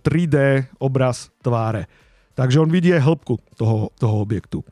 3D 0.00 0.36
e, 0.40 0.64
obraz 0.80 1.28
tváre. 1.44 1.84
Takže 2.32 2.64
on 2.64 2.72
vidie 2.72 2.96
hĺbku 2.96 3.36
toho, 3.60 3.92
toho 4.00 4.16
objektu. 4.24 4.64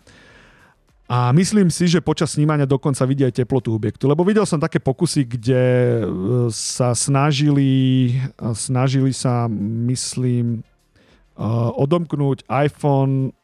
A 1.06 1.30
myslím 1.36 1.68
si, 1.68 1.86
že 1.86 2.02
počas 2.02 2.34
snímania 2.34 2.66
dokonca 2.66 3.04
vidí 3.04 3.22
aj 3.22 3.36
teplotu 3.36 3.70
objektu. 3.76 4.08
Lebo 4.08 4.24
videl 4.24 4.48
som 4.48 4.58
také 4.58 4.80
pokusy, 4.80 5.28
kde 5.28 5.62
e, 5.62 6.04
sa 6.48 6.96
snažili, 6.96 8.16
snažili 8.56 9.12
sa, 9.12 9.44
myslím, 9.86 10.64
odomknúť 11.76 12.48
iPhone 12.48 13.36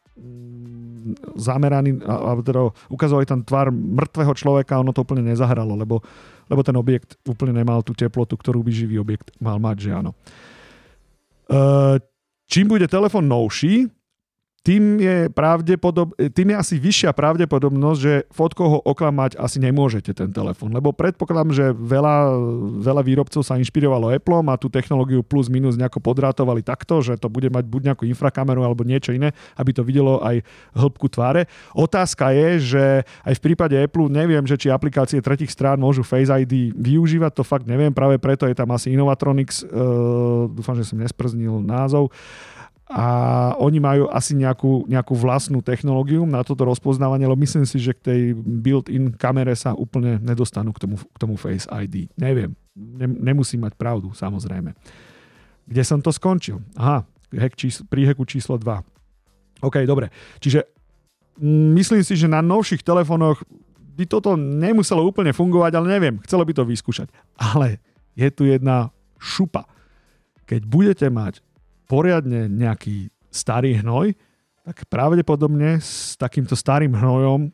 zameraný, 1.37 1.99
alebo 2.05 2.41
teda 2.41 2.61
ukazovali 2.89 3.25
tam 3.27 3.43
tvár 3.43 3.69
mŕtvého 3.73 4.33
človeka, 4.33 4.81
ono 4.81 4.95
to 4.95 5.03
úplne 5.03 5.25
nezahralo, 5.25 5.75
lebo, 5.75 5.99
lebo 6.53 6.61
ten 6.61 6.77
objekt 6.77 7.17
úplne 7.25 7.57
nemal 7.57 7.81
tú 7.81 7.97
teplotu, 7.97 8.37
ktorú 8.37 8.61
by 8.61 8.69
živý 8.69 9.01
objekt 9.01 9.33
mal 9.41 9.57
mať, 9.57 9.89
že 9.89 9.91
áno. 9.91 10.13
E, 11.49 11.57
čím 12.45 12.69
bude 12.69 12.85
telefon 12.85 13.25
novší, 13.25 13.89
tým 14.63 14.95
je, 14.95 15.27
pravdepodob, 15.27 16.15
tým 16.15 16.55
je 16.55 16.57
asi 16.57 16.75
vyššia 16.79 17.11
pravdepodobnosť, 17.11 17.99
že 17.99 18.13
fotkou 18.31 18.67
ho 18.71 18.79
oklamať 18.79 19.35
asi 19.35 19.59
nemôžete 19.59 20.15
ten 20.15 20.31
telefon. 20.31 20.71
Lebo 20.71 20.95
predpokladám, 20.95 21.51
že 21.51 21.65
veľa, 21.75 22.31
veľa 22.79 23.03
výrobcov 23.03 23.43
sa 23.43 23.59
inšpirovalo 23.59 24.15
Appleom 24.15 24.47
a 24.47 24.55
tú 24.55 24.71
technológiu 24.71 25.19
plus 25.19 25.51
minus 25.51 25.75
nejako 25.75 25.99
podrátovali 25.99 26.63
takto, 26.63 27.03
že 27.03 27.19
to 27.19 27.27
bude 27.27 27.51
mať 27.51 27.67
buď 27.67 27.81
nejakú 27.91 28.07
infrakameru 28.07 28.63
alebo 28.63 28.87
niečo 28.87 29.11
iné, 29.11 29.35
aby 29.59 29.75
to 29.75 29.83
videlo 29.83 30.23
aj 30.23 30.39
hĺbku 30.79 31.11
tváre. 31.11 31.51
Otázka 31.75 32.31
je, 32.31 32.47
že 32.63 32.85
aj 33.27 33.33
v 33.35 33.43
prípade 33.43 33.75
Apple 33.75 34.07
neviem, 34.07 34.47
že 34.47 34.55
či 34.55 34.71
aplikácie 34.71 35.19
tretich 35.19 35.51
strán 35.51 35.75
môžu 35.75 36.07
Face 36.07 36.31
ID 36.31 36.71
využívať, 36.71 37.35
to 37.35 37.43
fakt 37.43 37.67
neviem, 37.67 37.91
práve 37.91 38.15
preto 38.15 38.47
je 38.47 38.55
tam 38.55 38.71
asi 38.71 38.95
Innovatronics, 38.95 39.67
uh, 39.67 40.47
dúfam, 40.47 40.79
že 40.79 40.87
som 40.87 40.95
nesprznil 40.95 41.59
názov. 41.59 42.07
Uh, 42.07 42.53
a 42.93 43.05
oni 43.57 43.81
majú 43.81 44.05
asi 44.13 44.37
nejakú, 44.37 44.85
nejakú 44.85 45.17
vlastnú 45.17 45.65
technológiu 45.65 46.29
na 46.29 46.45
toto 46.45 46.61
rozpoznávanie, 46.61 47.25
lebo 47.25 47.41
myslím 47.41 47.65
si, 47.65 47.81
že 47.81 47.97
k 47.97 48.05
tej 48.05 48.21
built-in 48.37 49.17
kamere 49.17 49.57
sa 49.57 49.73
úplne 49.73 50.21
nedostanú 50.21 50.69
k 50.77 50.85
tomu, 50.85 50.95
k 51.01 51.17
tomu 51.17 51.33
Face 51.33 51.65
ID. 51.65 52.13
Neviem, 52.13 52.53
ne, 52.77 53.09
nemusím 53.09 53.65
mať 53.65 53.73
pravdu, 53.81 54.13
samozrejme. 54.13 54.77
Kde 55.65 55.81
som 55.81 56.05
to 56.05 56.13
skončil? 56.13 56.61
Aha, 56.77 57.01
hack 57.33 57.57
číslo, 57.57 57.89
pri 57.89 58.05
hacku 58.05 58.29
číslo 58.29 58.61
2. 58.61 59.65
OK, 59.65 59.81
dobre. 59.89 60.13
Čiže 60.37 60.61
mm, 61.41 61.73
myslím 61.73 62.05
si, 62.05 62.13
že 62.13 62.29
na 62.29 62.45
novších 62.45 62.85
telefónoch 62.85 63.41
by 63.93 64.05
toto 64.05 64.37
nemuselo 64.37 65.01
úplne 65.01 65.33
fungovať, 65.33 65.71
ale 65.81 65.97
neviem, 65.97 66.21
chcelo 66.29 66.45
by 66.45 66.53
to 66.53 66.61
vyskúšať. 66.61 67.09
Ale 67.41 67.81
je 68.13 68.29
tu 68.29 68.45
jedna 68.45 68.93
šupa. 69.17 69.65
Keď 70.45 70.61
budete 70.69 71.09
mať 71.09 71.41
poriadne 71.93 72.49
nejaký 72.49 73.13
starý 73.29 73.77
hnoj, 73.85 74.17
tak 74.65 74.89
pravdepodobne 74.89 75.77
s 75.77 76.17
takýmto 76.17 76.57
starým 76.57 76.97
hnojom 76.97 77.53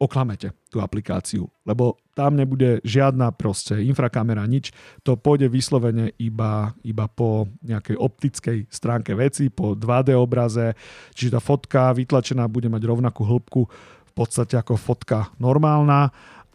oklamete 0.00 0.54
tú 0.72 0.78
aplikáciu, 0.80 1.50
lebo 1.66 1.98
tam 2.16 2.32
nebude 2.38 2.80
žiadna 2.86 3.36
proste 3.36 3.76
infrakamera, 3.84 4.46
nič. 4.48 4.72
To 5.04 5.18
pôjde 5.18 5.52
vyslovene 5.52 6.16
iba, 6.16 6.72
iba 6.86 7.04
po 7.10 7.50
nejakej 7.60 8.00
optickej 8.00 8.58
stránke 8.72 9.12
veci, 9.12 9.52
po 9.52 9.76
2D 9.76 10.16
obraze, 10.16 10.72
čiže 11.12 11.36
tá 11.36 11.40
fotka 11.42 11.92
vytlačená 11.92 12.48
bude 12.48 12.72
mať 12.72 12.82
rovnakú 12.86 13.26
hĺbku 13.28 13.60
v 14.08 14.12
podstate 14.16 14.56
ako 14.56 14.80
fotka 14.80 15.28
normálna 15.36 16.08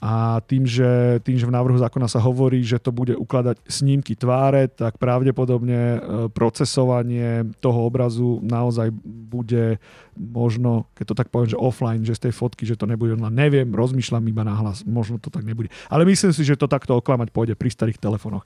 a 0.06 0.38
tým 0.46 0.70
že, 0.70 1.18
tým, 1.26 1.34
že 1.34 1.50
v 1.50 1.56
návrhu 1.58 1.82
zákona 1.82 2.06
sa 2.06 2.22
hovorí, 2.22 2.62
že 2.62 2.78
to 2.78 2.94
bude 2.94 3.18
ukladať 3.18 3.58
snímky 3.66 4.14
tváre, 4.14 4.70
tak 4.70 5.02
pravdepodobne 5.02 5.82
e, 5.98 6.00
procesovanie 6.30 7.50
toho 7.58 7.90
obrazu 7.90 8.38
naozaj 8.46 8.94
bude 9.02 9.82
možno, 10.14 10.86
keď 10.94 11.06
to 11.10 11.16
tak 11.18 11.34
poviem, 11.34 11.50
že 11.50 11.58
offline, 11.58 12.06
že 12.06 12.14
z 12.14 12.30
tej 12.30 12.34
fotky, 12.38 12.70
že 12.70 12.78
to 12.78 12.86
nebude 12.86 13.18
online. 13.18 13.34
Neviem, 13.34 13.74
rozmýšľam 13.74 14.30
iba 14.30 14.46
nahlas, 14.46 14.86
možno 14.86 15.18
to 15.18 15.34
tak 15.34 15.42
nebude. 15.42 15.74
Ale 15.90 16.06
myslím 16.06 16.38
si, 16.38 16.46
že 16.46 16.54
to 16.54 16.70
takto 16.70 16.94
oklamať 17.02 17.34
pôjde 17.34 17.58
pri 17.58 17.74
starých 17.74 17.98
telefónoch. 17.98 18.46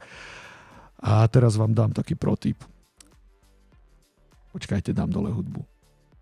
A 1.04 1.28
teraz 1.28 1.60
vám 1.60 1.76
dám 1.76 1.92
taký 1.92 2.16
protip. 2.16 2.64
Počkajte, 4.56 4.96
dám 4.96 5.12
dole 5.12 5.28
hudbu. 5.28 5.60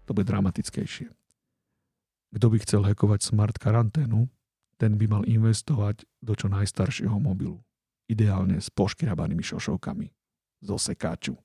To 0.10 0.18
bude 0.18 0.26
dramatickejšie. 0.26 1.14
Kto 2.34 2.46
by 2.50 2.58
chcel 2.66 2.82
hekovať 2.90 3.22
smart 3.22 3.62
karanténu, 3.62 4.26
ten 4.78 4.96
by 4.96 5.06
mal 5.10 5.24
investovať 5.26 6.06
do 6.22 6.34
čo 6.38 6.48
najstaršieho 6.48 7.18
mobilu. 7.18 7.60
Ideálne 8.08 8.62
s 8.62 8.70
poškirabanými 8.72 9.44
šošovkami. 9.44 10.08
Zo 10.64 10.78
sekáču. 10.78 11.36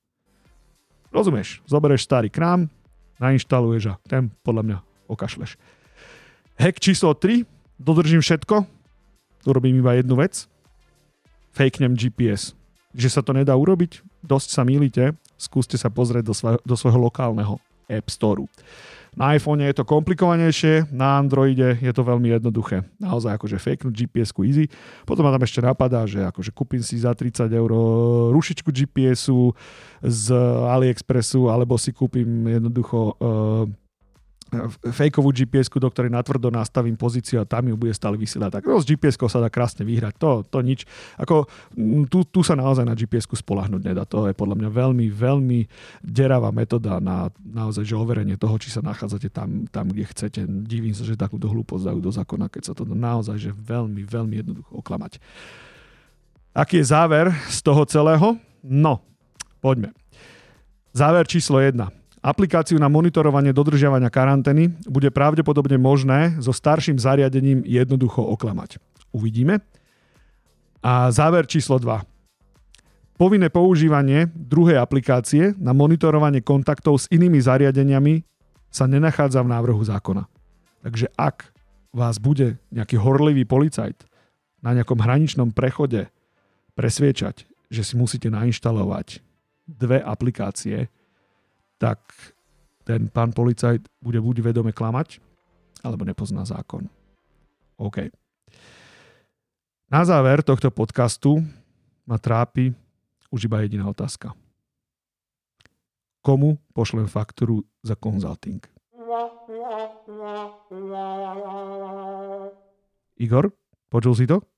Rozumieš? 1.13 1.61
Zoberieš 1.69 2.09
starý 2.09 2.33
krám, 2.33 2.73
nainštaluješ 3.21 3.93
a 3.93 3.95
ten 4.09 4.33
podľa 4.41 4.63
mňa 4.65 4.79
okašleš. 5.11 5.61
Hack 6.57 6.81
číslo 6.81 7.13
3. 7.13 7.45
Dodržím 7.77 8.23
všetko. 8.23 8.65
Urobím 9.49 9.83
iba 9.83 9.99
jednu 9.99 10.17
vec. 10.17 10.47
Fakenem 11.53 11.99
GPS. 11.99 12.55
Že 12.95 13.09
sa 13.09 13.21
to 13.21 13.35
nedá 13.35 13.53
urobiť? 13.57 14.01
Dosť 14.23 14.49
sa 14.55 14.63
mýlite. 14.63 15.17
Skúste 15.35 15.75
sa 15.77 15.91
pozrieť 15.91 16.25
do, 16.31 16.35
svojho, 16.37 16.61
do 16.63 16.77
svojho 16.79 17.01
lokálneho 17.03 17.59
App 17.89 18.11
Store. 18.11 18.45
Na 19.13 19.37
iPhone 19.37 19.61
je 19.61 19.77
to 19.77 19.85
komplikovanejšie, 19.85 20.89
na 20.89 21.21
Androide 21.21 21.77
je 21.85 21.93
to 21.93 22.01
veľmi 22.01 22.33
jednoduché. 22.33 22.81
Naozaj 22.97 23.37
akože 23.37 23.61
fakenúť 23.61 23.93
GPS-ku 23.93 24.41
easy. 24.41 24.73
Potom 25.05 25.29
ma 25.29 25.35
tam 25.37 25.45
ešte 25.45 25.61
napadá, 25.61 26.09
že 26.09 26.25
akože 26.25 26.49
kúpim 26.57 26.81
si 26.81 26.97
za 26.97 27.13
30 27.13 27.45
eur 27.53 27.71
rušičku 28.33 28.73
GPS-u 28.73 29.53
z 30.01 30.33
AliExpressu, 30.65 31.53
alebo 31.53 31.77
si 31.77 31.93
kúpim 31.93 32.25
jednoducho 32.49 33.13
uh, 33.21 33.69
fejkovú 34.93 35.33
gps 35.33 35.73
do 35.73 35.89
ktorej 35.89 36.13
natvrdo 36.13 36.53
nastavím 36.53 36.95
pozíciu 36.95 37.41
a 37.41 37.49
tam 37.49 37.73
ju 37.73 37.77
bude 37.77 37.97
stále 37.97 38.21
vysielať. 38.21 38.61
Tak 38.61 38.63
no, 38.69 38.77
s 38.77 38.85
gps 38.85 39.17
sa 39.17 39.41
dá 39.41 39.49
krásne 39.49 39.89
vyhrať. 39.89 40.15
To, 40.21 40.45
to 40.45 40.61
nič. 40.61 40.85
Ako, 41.17 41.49
tu, 42.13 42.19
tu 42.29 42.41
sa 42.45 42.53
naozaj 42.53 42.85
na 42.85 42.93
gps 42.93 43.25
spolahnuť 43.25 43.81
nedá. 43.81 44.05
To 44.05 44.29
je 44.29 44.37
podľa 44.37 44.61
mňa 44.61 44.71
veľmi, 44.71 45.07
veľmi 45.09 45.61
deravá 46.05 46.53
metóda 46.53 47.01
na 47.01 47.33
naozaj 47.41 47.89
že 47.89 47.97
overenie 47.97 48.37
toho, 48.37 48.61
či 48.61 48.69
sa 48.69 48.85
nachádzate 48.85 49.33
tam, 49.33 49.65
tam 49.73 49.89
kde 49.89 50.05
chcete. 50.05 50.41
Divím 50.45 50.93
sa, 50.93 51.09
že 51.09 51.17
takúto 51.17 51.49
hlúposť 51.49 51.89
dajú 51.89 52.01
do 52.05 52.13
zákona, 52.13 52.53
keď 52.53 52.63
sa 52.73 52.75
to 52.77 52.85
naozaj 52.85 53.41
že 53.41 53.51
veľmi, 53.57 54.05
veľmi 54.05 54.35
jednoducho 54.45 54.73
oklamať. 54.85 55.17
Aký 56.53 56.85
je 56.85 56.93
záver 56.93 57.33
z 57.49 57.59
toho 57.65 57.89
celého? 57.89 58.37
No, 58.61 59.01
poďme. 59.65 59.97
Záver 60.93 61.25
číslo 61.25 61.57
1 61.57 62.02
Aplikáciu 62.23 62.79
na 62.79 62.87
monitorovanie 62.87 63.51
dodržiavania 63.51 64.07
karantény 64.07 64.71
bude 64.87 65.11
pravdepodobne 65.11 65.75
možné 65.75 66.39
so 66.39 66.55
starším 66.55 66.95
zariadením 66.95 67.67
jednoducho 67.67 68.23
oklamať. 68.23 68.79
Uvidíme. 69.11 69.59
A 70.87 71.11
záver 71.11 71.51
číslo 71.51 71.83
2. 71.83 72.07
Povinné 73.19 73.51
používanie 73.51 74.31
druhej 74.39 74.79
aplikácie 74.79 75.59
na 75.59 75.75
monitorovanie 75.75 76.47
kontaktov 76.47 77.03
s 77.03 77.11
inými 77.11 77.43
zariadeniami 77.43 78.23
sa 78.71 78.87
nenachádza 78.87 79.43
v 79.43 79.53
návrhu 79.59 79.83
zákona. 79.83 80.23
Takže 80.87 81.11
ak 81.19 81.51
vás 81.91 82.23
bude 82.23 82.63
nejaký 82.71 83.03
horlivý 83.03 83.43
policajt 83.45 84.07
na 84.63 84.79
nejakom 84.79 85.03
hraničnom 85.03 85.51
prechode 85.51 86.07
presviečať, 86.79 87.51
že 87.67 87.83
si 87.83 87.95
musíte 87.99 88.31
nainštalovať 88.31 89.21
dve 89.67 89.99
aplikácie, 89.99 90.87
tak 91.83 91.99
ten 92.87 93.11
pán 93.11 93.35
policajt 93.35 93.91
bude 93.99 94.23
buď 94.23 94.55
vedome 94.55 94.71
klamať, 94.71 95.19
alebo 95.83 96.07
nepozná 96.07 96.47
zákon. 96.47 96.87
OK. 97.75 98.07
Na 99.91 100.07
záver 100.07 100.47
tohto 100.47 100.71
podcastu 100.71 101.43
ma 102.07 102.23
trápi 102.23 102.71
už 103.35 103.51
iba 103.51 103.67
jediná 103.67 103.91
otázka. 103.91 104.31
Komu 106.23 106.63
pošlem 106.71 107.11
faktúru 107.11 107.67
za 107.83 107.99
konzulting? 107.99 108.63
Igor, 113.19 113.51
počul 113.91 114.15
si 114.15 114.31
to? 114.31 114.52